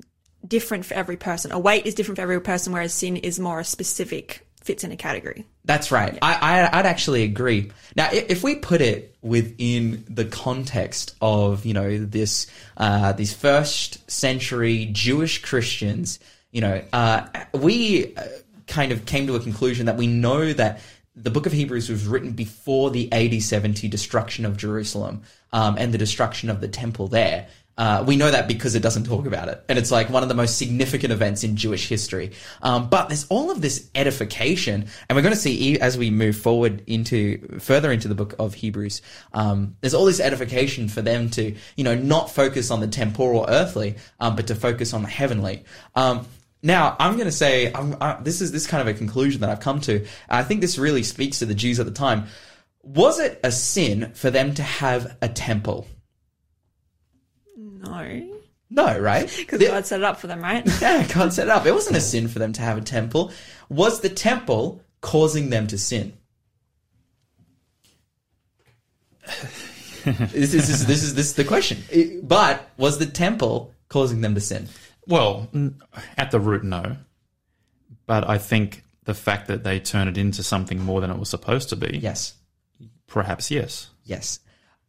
different 0.46 0.84
for 0.84 0.94
every 0.94 1.16
person? 1.16 1.52
A 1.52 1.58
weight 1.58 1.86
is 1.86 1.94
different 1.94 2.16
for 2.16 2.22
every 2.22 2.40
person, 2.40 2.72
whereas 2.72 2.92
sin 2.94 3.16
is 3.16 3.38
more 3.38 3.60
a 3.60 3.64
specific, 3.64 4.46
fits 4.62 4.84
in 4.84 4.92
a 4.92 4.96
category. 4.96 5.46
That's 5.64 5.90
right. 5.90 6.18
I, 6.20 6.34
I 6.34 6.78
I'd 6.78 6.86
actually 6.86 7.22
agree. 7.22 7.70
Now, 7.96 8.08
if 8.12 8.42
we 8.42 8.56
put 8.56 8.80
it 8.80 9.16
within 9.22 10.04
the 10.08 10.24
context 10.24 11.14
of 11.20 11.64
you 11.64 11.74
know 11.74 11.98
this 11.98 12.46
uh, 12.76 13.12
these 13.12 13.32
first 13.32 14.10
century 14.10 14.88
Jewish 14.92 15.42
Christians, 15.42 16.18
you 16.50 16.60
know, 16.60 16.82
uh, 16.92 17.26
we 17.52 18.14
uh, 18.14 18.24
kind 18.66 18.92
of 18.92 19.06
came 19.06 19.26
to 19.26 19.36
a 19.36 19.40
conclusion 19.40 19.86
that 19.86 19.96
we 19.96 20.06
know 20.06 20.52
that 20.52 20.80
the 21.16 21.30
book 21.30 21.46
of 21.46 21.52
Hebrews 21.52 21.88
was 21.88 22.06
written 22.06 22.32
before 22.32 22.90
the 22.90 23.12
AD 23.12 23.40
70 23.40 23.86
destruction 23.88 24.44
of 24.44 24.56
Jerusalem 24.56 25.22
um, 25.52 25.76
and 25.78 25.94
the 25.94 25.98
destruction 25.98 26.50
of 26.50 26.60
the 26.60 26.68
temple 26.68 27.08
there. 27.08 27.48
Uh, 27.76 28.04
we 28.06 28.16
know 28.16 28.30
that 28.30 28.46
because 28.46 28.74
it 28.74 28.82
doesn't 28.82 29.04
talk 29.04 29.26
about 29.26 29.48
it. 29.48 29.64
And 29.68 29.78
it's 29.78 29.90
like 29.90 30.08
one 30.08 30.22
of 30.22 30.28
the 30.28 30.34
most 30.34 30.58
significant 30.58 31.12
events 31.12 31.42
in 31.42 31.56
Jewish 31.56 31.88
history. 31.88 32.32
Um, 32.62 32.88
but 32.88 33.08
there's 33.08 33.26
all 33.28 33.50
of 33.50 33.60
this 33.60 33.90
edification. 33.94 34.86
And 35.08 35.16
we're 35.16 35.22
going 35.22 35.34
to 35.34 35.40
see 35.40 35.78
as 35.80 35.98
we 35.98 36.10
move 36.10 36.36
forward 36.36 36.82
into 36.86 37.58
further 37.58 37.90
into 37.90 38.08
the 38.08 38.14
book 38.14 38.34
of 38.38 38.54
Hebrews, 38.54 39.02
um, 39.32 39.76
there's 39.80 39.94
all 39.94 40.04
this 40.04 40.20
edification 40.20 40.88
for 40.88 41.02
them 41.02 41.30
to, 41.30 41.54
you 41.76 41.84
know, 41.84 41.96
not 41.96 42.30
focus 42.30 42.70
on 42.70 42.80
the 42.80 42.88
temporal 42.88 43.46
earthly, 43.48 43.96
um, 44.20 44.36
but 44.36 44.46
to 44.46 44.54
focus 44.54 44.94
on 44.94 45.02
the 45.02 45.08
heavenly. 45.08 45.64
Um, 45.96 46.26
now, 46.62 46.96
I'm 46.98 47.14
going 47.14 47.26
to 47.26 47.32
say 47.32 47.72
I, 47.74 48.20
this 48.22 48.40
is 48.40 48.52
this 48.52 48.66
kind 48.66 48.80
of 48.80 48.94
a 48.94 48.96
conclusion 48.96 49.42
that 49.42 49.50
I've 49.50 49.60
come 49.60 49.80
to. 49.82 50.06
I 50.30 50.44
think 50.44 50.62
this 50.62 50.78
really 50.78 51.02
speaks 51.02 51.40
to 51.40 51.46
the 51.46 51.54
Jews 51.54 51.78
at 51.78 51.86
the 51.86 51.92
time. 51.92 52.26
Was 52.82 53.18
it 53.18 53.40
a 53.42 53.50
sin 53.50 54.12
for 54.14 54.30
them 54.30 54.54
to 54.54 54.62
have 54.62 55.16
a 55.20 55.28
temple? 55.28 55.86
No. 57.84 58.30
No, 58.70 58.98
right? 58.98 59.32
Because 59.36 59.58
The- 59.60 59.66
God 59.66 59.86
set 59.86 60.00
it 60.00 60.04
up 60.04 60.18
for 60.18 60.26
them, 60.26 60.40
right? 60.40 60.64
yeah, 60.80 61.06
God 61.12 61.32
set 61.32 61.46
it 61.46 61.50
up. 61.50 61.66
It 61.66 61.72
wasn't 61.72 61.96
a 61.96 62.00
sin 62.00 62.28
for 62.28 62.38
them 62.38 62.52
to 62.54 62.62
have 62.62 62.78
a 62.78 62.80
temple. 62.80 63.30
Was 63.68 64.00
the 64.00 64.08
temple 64.08 64.82
causing 65.00 65.50
them 65.50 65.66
to 65.68 65.78
sin? 65.78 66.14
this, 70.04 70.34
is, 70.34 70.52
this 70.52 70.68
is 70.68 70.86
this 70.86 71.02
is 71.02 71.14
this 71.14 71.26
is 71.26 71.34
the 71.34 71.44
question. 71.44 71.78
It- 71.90 72.26
but 72.26 72.68
was 72.76 72.98
the 72.98 73.06
temple 73.06 73.72
causing 73.88 74.20
them 74.20 74.34
to 74.34 74.40
sin? 74.40 74.68
Well, 75.06 75.48
at 76.16 76.30
the 76.30 76.40
root, 76.40 76.64
no. 76.64 76.96
But 78.06 78.28
I 78.28 78.38
think 78.38 78.82
the 79.04 79.14
fact 79.14 79.48
that 79.48 79.64
they 79.64 79.78
turn 79.80 80.08
it 80.08 80.16
into 80.18 80.42
something 80.42 80.80
more 80.80 81.00
than 81.00 81.10
it 81.10 81.18
was 81.18 81.28
supposed 81.28 81.68
to 81.70 81.76
be, 81.76 81.98
Yes, 81.98 82.34
perhaps 83.06 83.50
yes. 83.50 83.90
yes. 84.04 84.40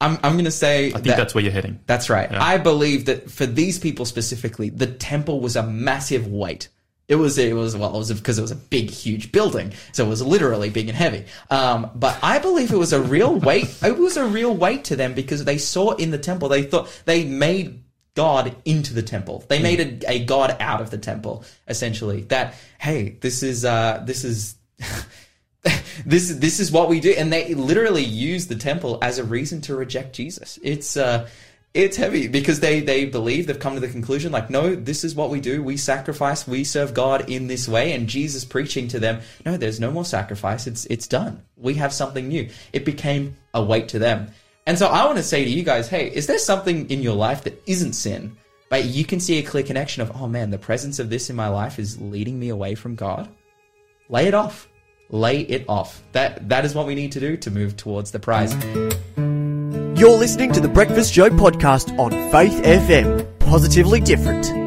I'm 0.01 0.17
I'm 0.23 0.33
going 0.33 0.45
to 0.45 0.51
say 0.51 0.87
I 0.87 0.91
think 0.91 1.05
that, 1.05 1.17
that's 1.17 1.33
where 1.33 1.43
you're 1.43 1.53
heading. 1.53 1.79
That's 1.87 2.09
right. 2.09 2.29
Yeah. 2.31 2.43
I 2.43 2.57
believe 2.57 3.05
that 3.05 3.31
for 3.31 3.45
these 3.45 3.79
people 3.79 4.05
specifically, 4.05 4.69
the 4.69 4.87
temple 4.87 5.39
was 5.39 5.55
a 5.55 5.63
massive 5.63 6.27
weight. 6.27 6.69
It 7.07 7.15
was, 7.15 7.37
it 7.37 7.55
was, 7.55 7.77
well, 7.77 7.93
it 7.93 7.97
was 7.99 8.11
because 8.11 8.39
it 8.39 8.41
was 8.41 8.51
a 8.51 8.55
big, 8.55 8.89
huge 8.89 9.31
building. 9.31 9.73
So 9.91 10.05
it 10.05 10.09
was 10.09 10.23
literally 10.23 10.71
big 10.71 10.89
and 10.89 10.97
heavy. 10.97 11.25
Um, 11.51 11.91
but 11.93 12.17
I 12.23 12.39
believe 12.39 12.71
it 12.71 12.77
was 12.77 12.93
a 12.93 13.01
real 13.01 13.35
weight. 13.35 13.71
It 13.83 13.97
was 13.97 14.17
a 14.17 14.25
real 14.25 14.55
weight 14.55 14.85
to 14.85 14.95
them 14.95 15.13
because 15.13 15.45
they 15.45 15.59
saw 15.59 15.91
in 15.91 16.09
the 16.09 16.17
temple, 16.17 16.49
they 16.49 16.63
thought 16.63 16.89
they 17.05 17.23
made 17.23 17.83
God 18.15 18.55
into 18.65 18.95
the 18.95 19.03
temple. 19.03 19.43
They 19.47 19.61
made 19.61 20.03
a, 20.03 20.13
a 20.13 20.25
God 20.25 20.57
out 20.59 20.81
of 20.81 20.89
the 20.89 20.97
temple, 20.97 21.45
essentially. 21.67 22.21
That, 22.23 22.55
hey, 22.79 23.17
this 23.21 23.43
is, 23.43 23.65
uh, 23.65 24.01
this 24.03 24.23
is, 24.23 24.55
this 26.05 26.29
this 26.29 26.59
is 26.59 26.71
what 26.71 26.89
we 26.89 26.99
do. 26.99 27.11
And 27.11 27.31
they 27.31 27.53
literally 27.53 28.03
use 28.03 28.47
the 28.47 28.55
temple 28.55 28.97
as 29.01 29.19
a 29.19 29.23
reason 29.23 29.61
to 29.61 29.75
reject 29.75 30.15
jesus. 30.15 30.59
It's 30.61 30.97
uh 30.97 31.27
it's 31.73 31.97
heavy 31.97 32.27
because 32.27 32.61
they 32.61 32.79
they 32.79 33.05
believe 33.05 33.47
they've 33.47 33.59
come 33.59 33.75
to 33.75 33.81
the 33.81 33.89
conclusion 33.89 34.31
like 34.31 34.49
no 34.49 34.75
this 34.75 35.03
is 35.03 35.15
what 35.15 35.29
we 35.29 35.39
do. 35.39 35.61
We 35.61 35.77
sacrifice 35.77 36.47
we 36.47 36.63
serve 36.63 36.93
god 36.93 37.29
in 37.29 37.47
this 37.47 37.67
way 37.67 37.93
and 37.93 38.07
jesus 38.07 38.45
preaching 38.45 38.87
to 38.89 38.99
them 38.99 39.21
no 39.45 39.57
there's 39.57 39.79
no 39.79 39.91
more 39.91 40.05
sacrifice. 40.05 40.67
It's 40.67 40.85
it's 40.85 41.07
done. 41.07 41.43
We 41.57 41.75
have 41.75 41.93
something 41.93 42.27
new. 42.27 42.49
It 42.73 42.85
became 42.85 43.35
a 43.53 43.63
weight 43.63 43.89
to 43.89 43.99
them. 43.99 44.31
And 44.67 44.79
so 44.79 44.87
i 44.87 45.05
want 45.05 45.17
to 45.17 45.23
say 45.23 45.43
to 45.43 45.49
you 45.49 45.63
guys 45.63 45.87
hey 45.87 46.07
is 46.07 46.27
there 46.27 46.39
something 46.39 46.89
in 46.89 47.01
your 47.01 47.15
life 47.15 47.43
that 47.43 47.61
isn't 47.67 47.93
sin 47.93 48.35
but 48.69 48.85
you 48.85 49.05
can 49.05 49.19
see 49.19 49.37
a 49.37 49.43
clear 49.43 49.63
connection 49.63 50.01
of 50.01 50.11
oh 50.15 50.27
man 50.27 50.49
the 50.49 50.57
presence 50.57 50.97
of 50.97 51.09
this 51.09 51.29
in 51.29 51.35
my 51.35 51.49
life 51.49 51.77
is 51.77 52.01
leading 52.01 52.39
me 52.39 52.49
away 52.49 52.73
from 52.75 52.95
god? 52.95 53.29
Lay 54.09 54.27
it 54.27 54.33
off 54.33 54.67
lay 55.09 55.41
it 55.41 55.65
off. 55.67 56.01
That 56.11 56.49
that 56.49 56.65
is 56.65 56.75
what 56.75 56.87
we 56.87 56.95
need 56.95 57.11
to 57.13 57.19
do 57.19 57.37
to 57.37 57.51
move 57.51 57.77
towards 57.77 58.11
the 58.11 58.19
prize. 58.19 58.53
You're 59.97 60.17
listening 60.17 60.51
to 60.53 60.59
the 60.59 60.67
Breakfast 60.67 61.13
Show 61.13 61.29
podcast 61.29 61.97
on 61.97 62.11
Faith 62.31 62.61
FM. 62.63 63.39
Positively 63.39 64.01
different. 64.01 64.64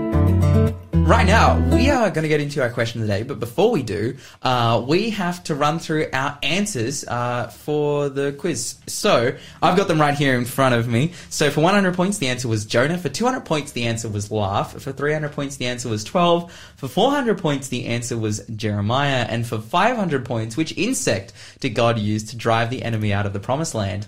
Right 1.07 1.27
now, 1.27 1.59
we 1.75 1.91
are 1.91 2.11
going 2.11 2.23
to 2.23 2.29
get 2.29 2.41
into 2.41 2.63
our 2.63 2.71
question 2.71 3.01
of 3.01 3.07
the 3.07 3.13
day, 3.13 3.23
but 3.23 3.41
before 3.41 3.71
we 3.71 3.83
do, 3.83 4.17
uh, 4.43 4.85
we 4.87 5.11
have 5.11 5.43
to 5.45 5.55
run 5.55 5.79
through 5.79 6.09
our 6.13 6.39
answers 6.43 7.05
uh, 7.07 7.49
for 7.49 8.09
the 8.09 8.33
quiz. 8.33 8.77
So, 8.87 9.35
I've 9.63 9.77
got 9.77 9.89
them 9.89 10.01
right 10.01 10.15
here 10.15 10.37
in 10.37 10.45
front 10.45 10.75
of 10.75 10.87
me. 10.87 11.13
So, 11.31 11.51
for 11.51 11.63
100 11.63 11.95
points, 11.95 12.19
the 12.19 12.29
answer 12.29 12.47
was 12.47 12.67
Jonah. 12.67 12.99
For 12.99 13.09
200 13.09 13.45
points, 13.47 13.73
the 13.73 13.85
answer 13.85 14.09
was 14.09 14.31
Laugh. 14.31 14.81
For 14.81 14.93
300 14.93 15.33
points, 15.33 15.57
the 15.57 15.67
answer 15.67 15.89
was 15.89 16.05
12. 16.05 16.53
For 16.77 16.89
400 16.89 17.39
points, 17.39 17.69
the 17.69 17.87
answer 17.87 18.17
was 18.17 18.47
Jeremiah. 18.55 19.27
And 19.29 19.47
for 19.47 19.59
500 19.59 20.25
points, 20.25 20.57
which 20.57 20.77
insect 20.77 21.33
did 21.61 21.71
God 21.71 21.99
use 21.99 22.25
to 22.31 22.37
drive 22.37 22.71
the 22.71 22.83
enemy 22.83 23.13
out 23.13 23.25
of 23.25 23.33
the 23.33 23.41
promised 23.41 23.75
land? 23.75 24.07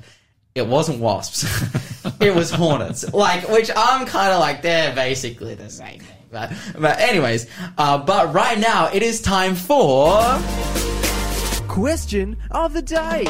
It 0.55 0.67
wasn't 0.67 0.99
wasps. 0.99 1.45
it 2.21 2.35
was 2.35 2.51
hornets. 2.51 3.11
Like, 3.13 3.49
which 3.49 3.71
I'm 3.75 4.07
kind 4.07 4.33
of 4.33 4.41
like, 4.41 4.63
they're 4.63 4.95
basically 4.95 5.55
the 5.55 5.71
same 5.71 6.01
thing. 6.01 6.20
But, 6.31 6.53
but 6.79 7.01
anyways, 7.01 7.47
uh, 7.77 7.99
but 7.99 8.33
right 8.33 8.59
now 8.59 8.91
it 8.93 9.03
is 9.03 9.21
time 9.21 9.55
for. 9.55 10.21
Question 11.67 12.37
of 12.51 12.73
the 12.73 12.83
day. 12.83 13.25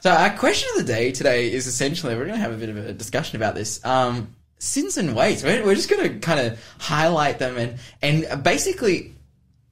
So 0.00 0.10
our 0.10 0.36
question 0.36 0.68
of 0.74 0.86
the 0.86 0.92
day 0.92 1.12
today 1.12 1.50
is 1.52 1.66
essentially 1.66 2.14
we're 2.14 2.26
going 2.26 2.36
to 2.36 2.42
have 2.42 2.52
a 2.52 2.56
bit 2.56 2.68
of 2.68 2.76
a 2.76 2.92
discussion 2.92 3.36
about 3.36 3.54
this. 3.54 3.82
Um, 3.84 4.34
sins 4.58 4.96
and 4.96 5.14
weights. 5.14 5.42
We're, 5.42 5.64
we're 5.64 5.74
just 5.74 5.88
going 5.88 6.02
to 6.02 6.18
kind 6.18 6.40
of 6.40 6.58
highlight 6.78 7.38
them 7.38 7.56
and 7.56 7.78
and 8.02 8.42
basically 8.42 9.14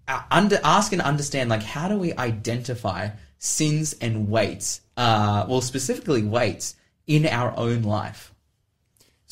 uh, 0.08 0.22
under 0.30 0.58
ask 0.62 0.92
and 0.92 1.02
understand 1.02 1.50
like 1.50 1.62
how 1.62 1.88
do 1.88 1.96
we 1.98 2.14
identify 2.14 3.10
sins 3.38 3.94
and 4.00 4.28
weights? 4.28 4.80
Uh, 4.96 5.46
well, 5.48 5.60
specifically 5.60 6.22
weights 6.22 6.76
in 7.06 7.26
our 7.26 7.56
own 7.56 7.82
life. 7.82 8.31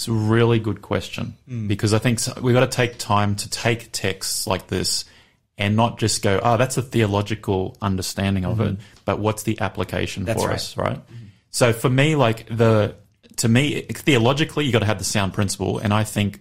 It's 0.00 0.08
a 0.08 0.12
really 0.12 0.58
good 0.58 0.80
question 0.80 1.36
mm. 1.46 1.68
because 1.68 1.92
I 1.92 1.98
think 1.98 2.20
we've 2.40 2.54
got 2.54 2.60
to 2.60 2.74
take 2.74 2.96
time 2.96 3.36
to 3.36 3.50
take 3.50 3.92
texts 3.92 4.46
like 4.46 4.66
this 4.68 5.04
and 5.58 5.76
not 5.76 5.98
just 5.98 6.22
go, 6.22 6.40
oh, 6.42 6.56
that's 6.56 6.78
a 6.78 6.82
theological 6.82 7.76
understanding 7.82 8.46
of 8.46 8.60
it, 8.60 8.72
mm-hmm. 8.72 8.82
but 9.04 9.18
what's 9.18 9.42
the 9.42 9.60
application 9.60 10.24
That's 10.24 10.40
for 10.40 10.48
right. 10.48 10.54
us, 10.54 10.74
right? 10.78 10.96
Mm-hmm. 10.96 11.24
So 11.50 11.74
for 11.74 11.90
me, 11.90 12.16
like 12.16 12.46
the, 12.48 12.94
to 13.36 13.48
me, 13.50 13.82
theologically, 13.82 14.64
you've 14.64 14.72
got 14.72 14.78
to 14.78 14.86
have 14.86 14.96
the 14.96 15.04
sound 15.04 15.34
principle. 15.34 15.76
And 15.76 15.92
I 15.92 16.04
think 16.04 16.40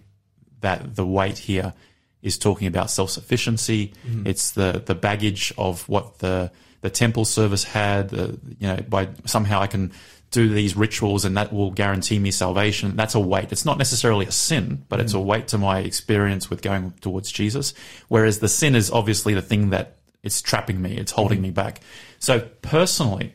that 0.62 0.96
the 0.96 1.04
weight 1.04 1.36
here 1.36 1.74
is 2.22 2.38
talking 2.38 2.66
about 2.66 2.90
self-sufficiency. 2.90 3.92
Mm-hmm. 4.08 4.26
It's 4.26 4.52
the, 4.52 4.82
the 4.86 4.94
baggage 4.94 5.52
of 5.58 5.86
what 5.86 6.20
the, 6.20 6.50
the 6.80 6.88
temple 6.88 7.26
service 7.26 7.64
had, 7.64 8.10
you 8.12 8.38
know, 8.68 8.78
by 8.88 9.10
somehow 9.26 9.60
I 9.60 9.66
can 9.66 9.92
do 10.30 10.48
these 10.48 10.76
rituals 10.76 11.24
and 11.24 11.36
that 11.36 11.52
will 11.52 11.70
guarantee 11.70 12.18
me 12.18 12.30
salvation. 12.30 12.94
That's 12.96 13.14
a 13.14 13.20
weight. 13.20 13.50
It's 13.50 13.64
not 13.64 13.78
necessarily 13.78 14.26
a 14.26 14.32
sin, 14.32 14.84
but 14.88 15.00
it's 15.00 15.14
a 15.14 15.18
mm. 15.18 15.24
weight 15.24 15.48
to 15.48 15.58
my 15.58 15.80
experience 15.80 16.48
with 16.48 16.62
going 16.62 16.92
towards 17.00 17.32
Jesus. 17.32 17.74
Whereas 18.08 18.38
the 18.38 18.48
sin 18.48 18.76
is 18.76 18.90
obviously 18.90 19.34
the 19.34 19.42
thing 19.42 19.70
that 19.70 19.96
it's 20.22 20.40
trapping 20.40 20.80
me. 20.80 20.96
It's 20.96 21.12
holding 21.12 21.40
mm. 21.40 21.42
me 21.42 21.50
back. 21.50 21.80
So 22.20 22.40
personally, 22.62 23.34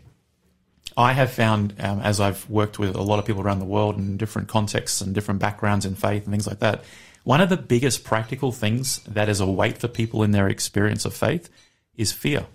I 0.98 1.12
have 1.12 1.32
found, 1.32 1.76
um, 1.80 2.00
as 2.00 2.22
I've 2.22 2.50
worked 2.50 2.80
with 2.80 2.96
a 2.96 3.02
lot 3.02 3.20
of 3.20 3.26
people 3.26 3.42
around 3.42 3.60
the 3.60 3.66
world 3.66 3.98
in 3.98 4.16
different 4.16 4.48
contexts 4.48 5.02
and 5.02 5.14
different 5.14 5.42
backgrounds 5.42 5.86
in 5.86 5.96
faith 5.96 6.24
and 6.24 6.32
things 6.32 6.48
like 6.48 6.60
that, 6.60 6.86
one 7.26 7.42
of 7.42 7.50
the 7.50 7.58
biggest 7.58 8.06
practical 8.06 8.54
things 8.54 9.00
that 9.04 9.28
is 9.28 9.42
a 9.42 9.46
weight 9.46 9.80
for 9.80 9.90
people 9.90 10.24
in 10.24 10.32
their 10.32 10.48
experience 10.48 11.04
of 11.04 11.14
faith 11.14 11.50
is 11.98 12.14
fear. 12.14 12.46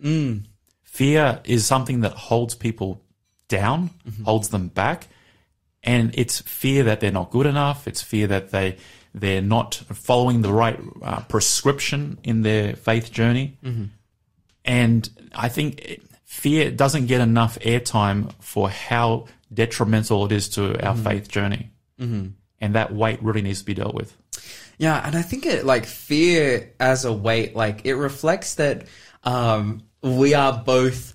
Mm. 0.00 0.44
Fear 0.84 1.40
is 1.44 1.66
something 1.66 2.00
that 2.00 2.12
holds 2.12 2.54
people 2.54 3.02
down, 3.48 3.90
holds 4.24 4.50
them 4.50 4.68
back, 4.68 5.08
and 5.82 6.10
it's 6.14 6.40
fear 6.42 6.84
that 6.84 7.00
they're 7.00 7.10
not 7.10 7.30
good 7.30 7.46
enough. 7.46 7.88
It's 7.88 8.02
fear 8.02 8.26
that 8.28 8.50
they 8.50 8.76
they're 9.14 9.42
not 9.42 9.74
following 9.74 10.42
the 10.42 10.52
right 10.52 10.78
uh, 11.02 11.20
prescription 11.22 12.18
in 12.22 12.42
their 12.42 12.76
faith 12.76 13.10
journey. 13.10 13.58
And 14.64 15.08
I 15.34 15.48
think 15.48 16.00
fear 16.24 16.70
doesn't 16.70 17.06
get 17.06 17.20
enough 17.20 17.58
airtime 17.60 18.32
for 18.40 18.68
how 18.68 19.26
detrimental 19.52 20.26
it 20.26 20.32
is 20.32 20.48
to 20.50 20.78
our 20.86 20.94
faith 20.94 21.28
journey. 21.28 21.70
Mm-hmm. 21.98 22.28
And 22.60 22.74
that 22.74 22.92
weight 22.92 23.22
really 23.22 23.42
needs 23.42 23.60
to 23.60 23.64
be 23.64 23.74
dealt 23.74 23.94
with. 23.94 24.14
Yeah, 24.76 25.00
and 25.04 25.16
I 25.16 25.22
think 25.22 25.46
it 25.46 25.64
like 25.64 25.86
fear 25.86 26.72
as 26.78 27.04
a 27.04 27.12
weight, 27.12 27.56
like 27.56 27.84
it 27.84 27.94
reflects 27.94 28.56
that 28.56 28.86
um, 29.24 29.82
we 30.02 30.34
are 30.34 30.62
both 30.64 31.14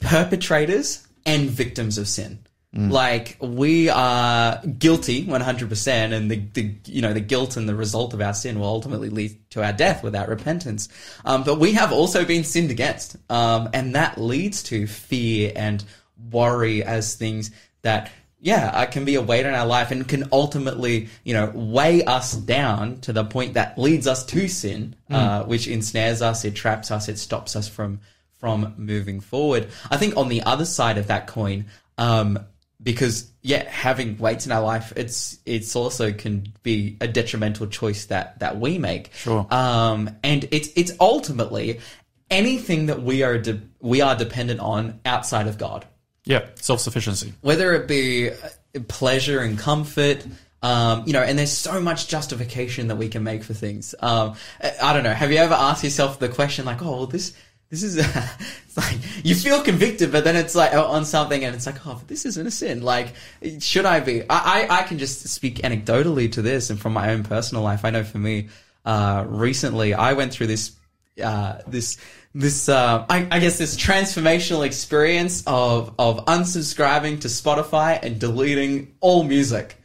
perpetrators 0.00 1.06
and 1.26 1.48
victims 1.48 1.98
of 1.98 2.08
sin. 2.08 2.40
Like 2.72 3.36
we 3.40 3.88
are 3.88 4.64
guilty 4.64 5.26
100% 5.26 6.12
and 6.12 6.30
the, 6.30 6.36
the, 6.36 6.74
you 6.84 7.02
know, 7.02 7.12
the 7.12 7.20
guilt 7.20 7.56
and 7.56 7.68
the 7.68 7.74
result 7.74 8.14
of 8.14 8.20
our 8.20 8.32
sin 8.32 8.60
will 8.60 8.68
ultimately 8.68 9.10
lead 9.10 9.50
to 9.50 9.64
our 9.64 9.72
death 9.72 10.04
without 10.04 10.28
repentance. 10.28 10.88
Um, 11.24 11.42
but 11.42 11.58
we 11.58 11.72
have 11.72 11.90
also 11.90 12.24
been 12.24 12.44
sinned 12.44 12.70
against. 12.70 13.16
Um, 13.28 13.70
and 13.74 13.96
that 13.96 14.18
leads 14.18 14.62
to 14.64 14.86
fear 14.86 15.52
and 15.56 15.82
worry 16.30 16.84
as 16.84 17.16
things 17.16 17.50
that 17.82 18.12
yeah, 18.38 18.86
can 18.86 19.04
be 19.04 19.16
a 19.16 19.20
weight 19.20 19.44
in 19.44 19.52
our 19.52 19.66
life 19.66 19.90
and 19.90 20.08
can 20.08 20.28
ultimately, 20.32 21.08
you 21.24 21.34
know, 21.34 21.50
weigh 21.52 22.04
us 22.04 22.32
down 22.32 23.00
to 23.00 23.12
the 23.12 23.24
point 23.24 23.54
that 23.54 23.76
leads 23.76 24.06
us 24.06 24.24
to 24.26 24.48
sin, 24.48 24.96
uh, 25.10 25.42
which 25.42 25.68
ensnares 25.68 26.22
us, 26.22 26.44
it 26.44 26.54
traps 26.54 26.90
us, 26.90 27.08
it 27.08 27.18
stops 27.18 27.54
us 27.54 27.68
from 27.68 28.00
from 28.40 28.74
moving 28.76 29.20
forward. 29.20 29.68
I 29.90 29.96
think 29.98 30.16
on 30.16 30.28
the 30.28 30.42
other 30.42 30.64
side 30.64 30.98
of 30.98 31.06
that 31.08 31.26
coin, 31.26 31.66
um, 31.98 32.38
because 32.82 33.30
yeah, 33.42 33.68
having 33.68 34.16
weights 34.18 34.46
in 34.46 34.52
our 34.52 34.62
life, 34.62 34.92
it's 34.96 35.38
it's 35.44 35.76
also 35.76 36.12
can 36.12 36.52
be 36.62 36.96
a 37.00 37.06
detrimental 37.06 37.66
choice 37.66 38.06
that 38.06 38.38
that 38.40 38.58
we 38.58 38.78
make. 38.78 39.12
Sure. 39.14 39.46
Um, 39.50 40.10
and 40.24 40.48
it's 40.50 40.70
it's 40.76 40.92
ultimately 40.98 41.80
anything 42.30 42.86
that 42.86 43.02
we 43.02 43.22
are 43.22 43.36
de- 43.38 43.60
we 43.80 44.00
are 44.00 44.16
dependent 44.16 44.60
on 44.60 45.00
outside 45.04 45.46
of 45.46 45.58
God 45.58 45.84
Yeah, 46.24 46.46
self 46.54 46.80
sufficiency. 46.80 47.34
whether 47.42 47.74
it 47.74 47.86
be 47.86 48.30
pleasure 48.88 49.40
and 49.40 49.58
comfort, 49.58 50.24
um, 50.62 51.02
you 51.06 51.12
know, 51.12 51.22
and 51.22 51.38
there's 51.38 51.52
so 51.52 51.80
much 51.80 52.06
justification 52.08 52.88
that 52.88 52.96
we 52.96 53.08
can 53.08 53.24
make 53.24 53.42
for 53.42 53.52
things. 53.52 53.94
Um, 54.00 54.36
I 54.62 54.72
I 54.82 54.92
don't 54.94 55.02
know. 55.04 55.12
Have 55.12 55.30
you 55.32 55.38
ever 55.38 55.54
asked 55.54 55.84
yourself 55.84 56.18
the 56.18 56.28
question 56.28 56.64
like, 56.64 56.80
oh, 56.82 56.90
well, 56.92 57.06
this, 57.06 57.34
this 57.70 57.82
is, 57.82 57.96
it's 58.66 58.76
like, 58.76 58.98
you 59.24 59.34
feel 59.34 59.62
convicted, 59.62 60.12
but 60.12 60.24
then 60.24 60.36
it's 60.36 60.54
like 60.54 60.74
on 60.74 61.04
something 61.04 61.44
and 61.44 61.54
it's 61.54 61.66
like, 61.66 61.86
oh, 61.86 61.94
but 61.94 62.08
this 62.08 62.26
isn't 62.26 62.46
a 62.46 62.50
sin. 62.50 62.82
Like, 62.82 63.14
should 63.60 63.86
I 63.86 64.00
be? 64.00 64.22
I, 64.22 64.66
I, 64.66 64.78
I 64.80 64.82
can 64.82 64.98
just 64.98 65.28
speak 65.28 65.56
anecdotally 65.58 66.30
to 66.32 66.42
this 66.42 66.70
and 66.70 66.78
from 66.78 66.92
my 66.92 67.10
own 67.12 67.22
personal 67.22 67.62
life. 67.62 67.84
I 67.84 67.90
know 67.90 68.04
for 68.04 68.18
me, 68.18 68.48
uh, 68.84 69.24
recently 69.28 69.94
I 69.94 70.14
went 70.14 70.32
through 70.32 70.48
this 70.48 70.72
uh, 71.22 71.58
this 71.66 71.98
this 72.34 72.68
uh, 72.68 73.04
I, 73.08 73.26
I 73.30 73.40
guess 73.40 73.58
this 73.58 73.76
transformational 73.76 74.64
experience 74.64 75.42
of 75.46 75.94
of 75.98 76.24
unsubscribing 76.26 77.20
to 77.22 77.28
Spotify 77.28 77.98
and 78.02 78.18
deleting 78.18 78.94
all 79.00 79.22
music 79.22 79.76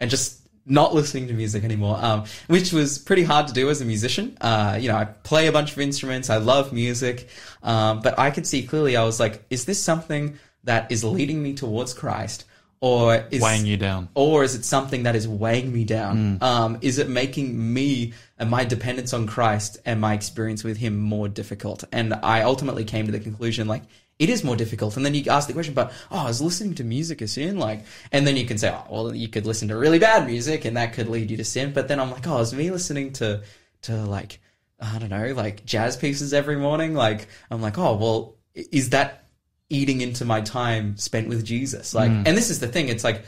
and 0.00 0.10
just 0.10 0.40
not 0.66 0.94
listening 0.94 1.28
to 1.28 1.34
music 1.34 1.64
anymore, 1.64 1.98
um, 2.00 2.24
which 2.46 2.72
was 2.72 2.98
pretty 2.98 3.22
hard 3.22 3.46
to 3.48 3.52
do 3.52 3.68
as 3.70 3.80
a 3.80 3.84
musician. 3.84 4.36
Uh, 4.40 4.78
you 4.80 4.88
know, 4.88 4.96
I 4.96 5.04
play 5.04 5.46
a 5.46 5.52
bunch 5.52 5.72
of 5.72 5.78
instruments, 5.80 6.30
I 6.30 6.38
love 6.38 6.72
music, 6.72 7.28
um, 7.62 8.00
but 8.00 8.18
I 8.18 8.30
could 8.30 8.46
see 8.46 8.66
clearly. 8.66 8.96
I 8.96 9.04
was 9.04 9.20
like, 9.20 9.44
is 9.50 9.64
this 9.66 9.82
something 9.82 10.38
that 10.64 10.90
is 10.90 11.04
leading 11.04 11.42
me 11.42 11.52
towards 11.54 11.92
Christ, 11.92 12.46
or 12.80 13.24
is 13.30 13.40
Weighing 13.40 13.66
you 13.66 13.76
down. 13.76 14.08
or 14.14 14.44
is 14.44 14.54
it 14.54 14.64
something 14.64 15.04
that 15.04 15.16
is 15.16 15.26
weighing 15.28 15.72
me 15.72 15.84
down? 15.84 16.38
Um, 16.42 16.78
is 16.82 16.98
it 16.98 17.08
making 17.08 17.72
me 17.74 18.12
and 18.38 18.50
my 18.50 18.64
dependence 18.64 19.12
on 19.12 19.26
Christ 19.26 19.78
and 19.86 20.00
my 20.00 20.12
experience 20.14 20.64
with 20.64 20.76
Him 20.78 20.98
more 20.98 21.28
difficult? 21.28 21.84
And 21.92 22.12
I 22.14 22.42
ultimately 22.42 22.84
came 22.84 23.06
to 23.06 23.12
the 23.12 23.20
conclusion 23.20 23.68
like 23.68 23.82
it 24.18 24.28
is 24.28 24.44
more 24.44 24.56
difficult. 24.56 24.96
And 24.96 25.04
then 25.04 25.14
you 25.14 25.24
ask 25.28 25.48
the 25.48 25.54
question, 25.54 25.74
but 25.74 25.92
oh, 26.10 26.18
I 26.18 26.24
was 26.24 26.40
listening 26.40 26.74
to 26.76 26.84
music 26.84 27.20
a 27.20 27.28
sin? 27.28 27.58
Like, 27.58 27.84
and 28.12 28.26
then 28.26 28.36
you 28.36 28.46
can 28.46 28.58
say, 28.58 28.70
oh, 28.70 28.84
well, 28.90 29.14
you 29.14 29.28
could 29.28 29.46
listen 29.46 29.68
to 29.68 29.76
really 29.76 29.98
bad 29.98 30.26
music 30.26 30.64
and 30.64 30.76
that 30.76 30.92
could 30.92 31.08
lead 31.08 31.30
you 31.30 31.36
to 31.36 31.44
sin. 31.44 31.72
But 31.72 31.88
then 31.88 31.98
I'm 31.98 32.10
like, 32.10 32.26
oh, 32.26 32.40
is 32.40 32.54
me 32.54 32.70
listening 32.70 33.12
to 33.14 33.42
to 33.82 33.96
like 34.04 34.40
I 34.80 34.98
don't 34.98 35.10
know, 35.10 35.32
like 35.34 35.64
jazz 35.64 35.96
pieces 35.96 36.34
every 36.34 36.56
morning? 36.56 36.94
Like, 36.94 37.28
I'm 37.50 37.62
like, 37.62 37.78
oh, 37.78 37.96
well, 37.96 38.36
is 38.54 38.90
that 38.90 39.26
eating 39.70 40.00
into 40.00 40.24
my 40.24 40.40
time 40.40 40.96
spent 40.96 41.28
with 41.28 41.44
Jesus? 41.44 41.94
Like, 41.94 42.10
mm. 42.10 42.26
and 42.26 42.36
this 42.36 42.50
is 42.50 42.60
the 42.60 42.68
thing. 42.68 42.88
It's 42.88 43.04
like 43.04 43.24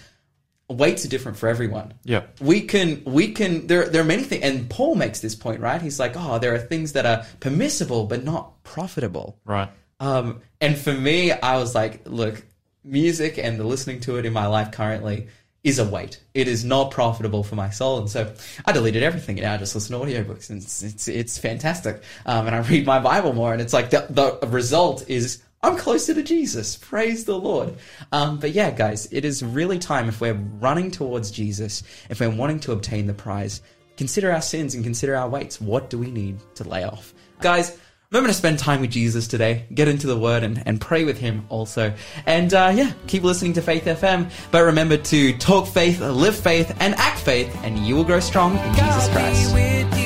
weights 0.68 1.04
are 1.04 1.08
different 1.08 1.38
for 1.38 1.48
everyone. 1.48 1.94
Yeah. 2.04 2.24
We 2.40 2.62
can, 2.62 3.02
we 3.04 3.32
can, 3.32 3.68
there, 3.68 3.88
there 3.88 4.02
are 4.02 4.06
many 4.06 4.24
things, 4.24 4.42
and 4.42 4.68
Paul 4.68 4.96
makes 4.96 5.20
this 5.20 5.34
point, 5.34 5.60
right? 5.60 5.80
He's 5.80 6.00
like, 6.00 6.14
oh, 6.16 6.38
there 6.38 6.54
are 6.54 6.58
things 6.58 6.92
that 6.92 7.06
are 7.06 7.24
permissible, 7.40 8.06
but 8.06 8.24
not 8.24 8.62
profitable. 8.64 9.38
Right. 9.44 9.70
Um, 10.00 10.40
and 10.60 10.76
for 10.76 10.92
me, 10.92 11.32
I 11.32 11.56
was 11.58 11.74
like, 11.74 12.02
look, 12.06 12.44
music 12.84 13.38
and 13.38 13.58
the 13.58 13.64
listening 13.64 14.00
to 14.00 14.16
it 14.16 14.26
in 14.26 14.32
my 14.32 14.46
life 14.46 14.72
currently 14.72 15.28
is 15.64 15.80
a 15.80 15.84
weight. 15.84 16.20
It 16.32 16.46
is 16.46 16.64
not 16.64 16.92
profitable 16.92 17.42
for 17.42 17.56
my 17.56 17.70
soul. 17.70 17.98
And 17.98 18.08
so 18.08 18.32
I 18.64 18.72
deleted 18.72 19.02
everything. 19.02 19.36
Now 19.36 19.54
I 19.54 19.56
just 19.56 19.74
listen 19.74 19.98
to 19.98 20.06
audiobooks 20.06 20.48
and 20.48 20.62
it's, 20.62 20.82
it's, 20.84 21.08
it's 21.08 21.38
fantastic. 21.38 22.02
Um, 22.24 22.46
and 22.46 22.54
I 22.54 22.60
read 22.60 22.86
my 22.86 23.00
Bible 23.00 23.32
more 23.32 23.52
and 23.52 23.60
it's 23.60 23.72
like 23.72 23.90
the, 23.90 24.06
the 24.08 24.46
result 24.46 25.10
is 25.10 25.42
I'm 25.62 25.76
closer 25.76 26.14
to 26.14 26.22
Jesus. 26.22 26.76
Praise 26.76 27.24
the 27.24 27.36
Lord. 27.36 27.74
Um, 28.12 28.38
but 28.38 28.52
yeah, 28.52 28.70
guys, 28.70 29.08
it 29.10 29.24
is 29.24 29.42
really 29.42 29.80
time 29.80 30.08
if 30.08 30.20
we're 30.20 30.34
running 30.34 30.92
towards 30.92 31.32
Jesus, 31.32 31.82
if 32.08 32.20
we're 32.20 32.30
wanting 32.30 32.60
to 32.60 32.72
obtain 32.72 33.08
the 33.08 33.14
prize, 33.14 33.62
consider 33.96 34.30
our 34.30 34.42
sins 34.42 34.76
and 34.76 34.84
consider 34.84 35.16
our 35.16 35.28
weights. 35.28 35.60
What 35.60 35.90
do 35.90 35.98
we 35.98 36.12
need 36.12 36.38
to 36.54 36.68
lay 36.68 36.84
off? 36.84 37.12
Guys, 37.40 37.76
Remember 38.16 38.28
to 38.28 38.34
spend 38.34 38.58
time 38.58 38.80
with 38.80 38.92
Jesus 38.92 39.28
today. 39.28 39.66
Get 39.74 39.88
into 39.88 40.06
the 40.06 40.16
Word 40.16 40.42
and, 40.42 40.62
and 40.64 40.80
pray 40.80 41.04
with 41.04 41.18
Him 41.18 41.44
also. 41.50 41.92
And 42.24 42.54
uh, 42.54 42.72
yeah, 42.74 42.92
keep 43.08 43.24
listening 43.24 43.52
to 43.52 43.60
Faith 43.60 43.84
FM. 43.84 44.30
But 44.50 44.62
remember 44.62 44.96
to 44.96 45.36
talk 45.36 45.68
faith, 45.68 46.00
live 46.00 46.34
faith, 46.34 46.74
and 46.80 46.94
act 46.94 47.18
faith, 47.18 47.54
and 47.62 47.76
you 47.80 47.94
will 47.94 48.04
grow 48.04 48.20
strong 48.20 48.56
in 48.56 48.74
Jesus 48.74 49.08
Christ. 49.10 50.05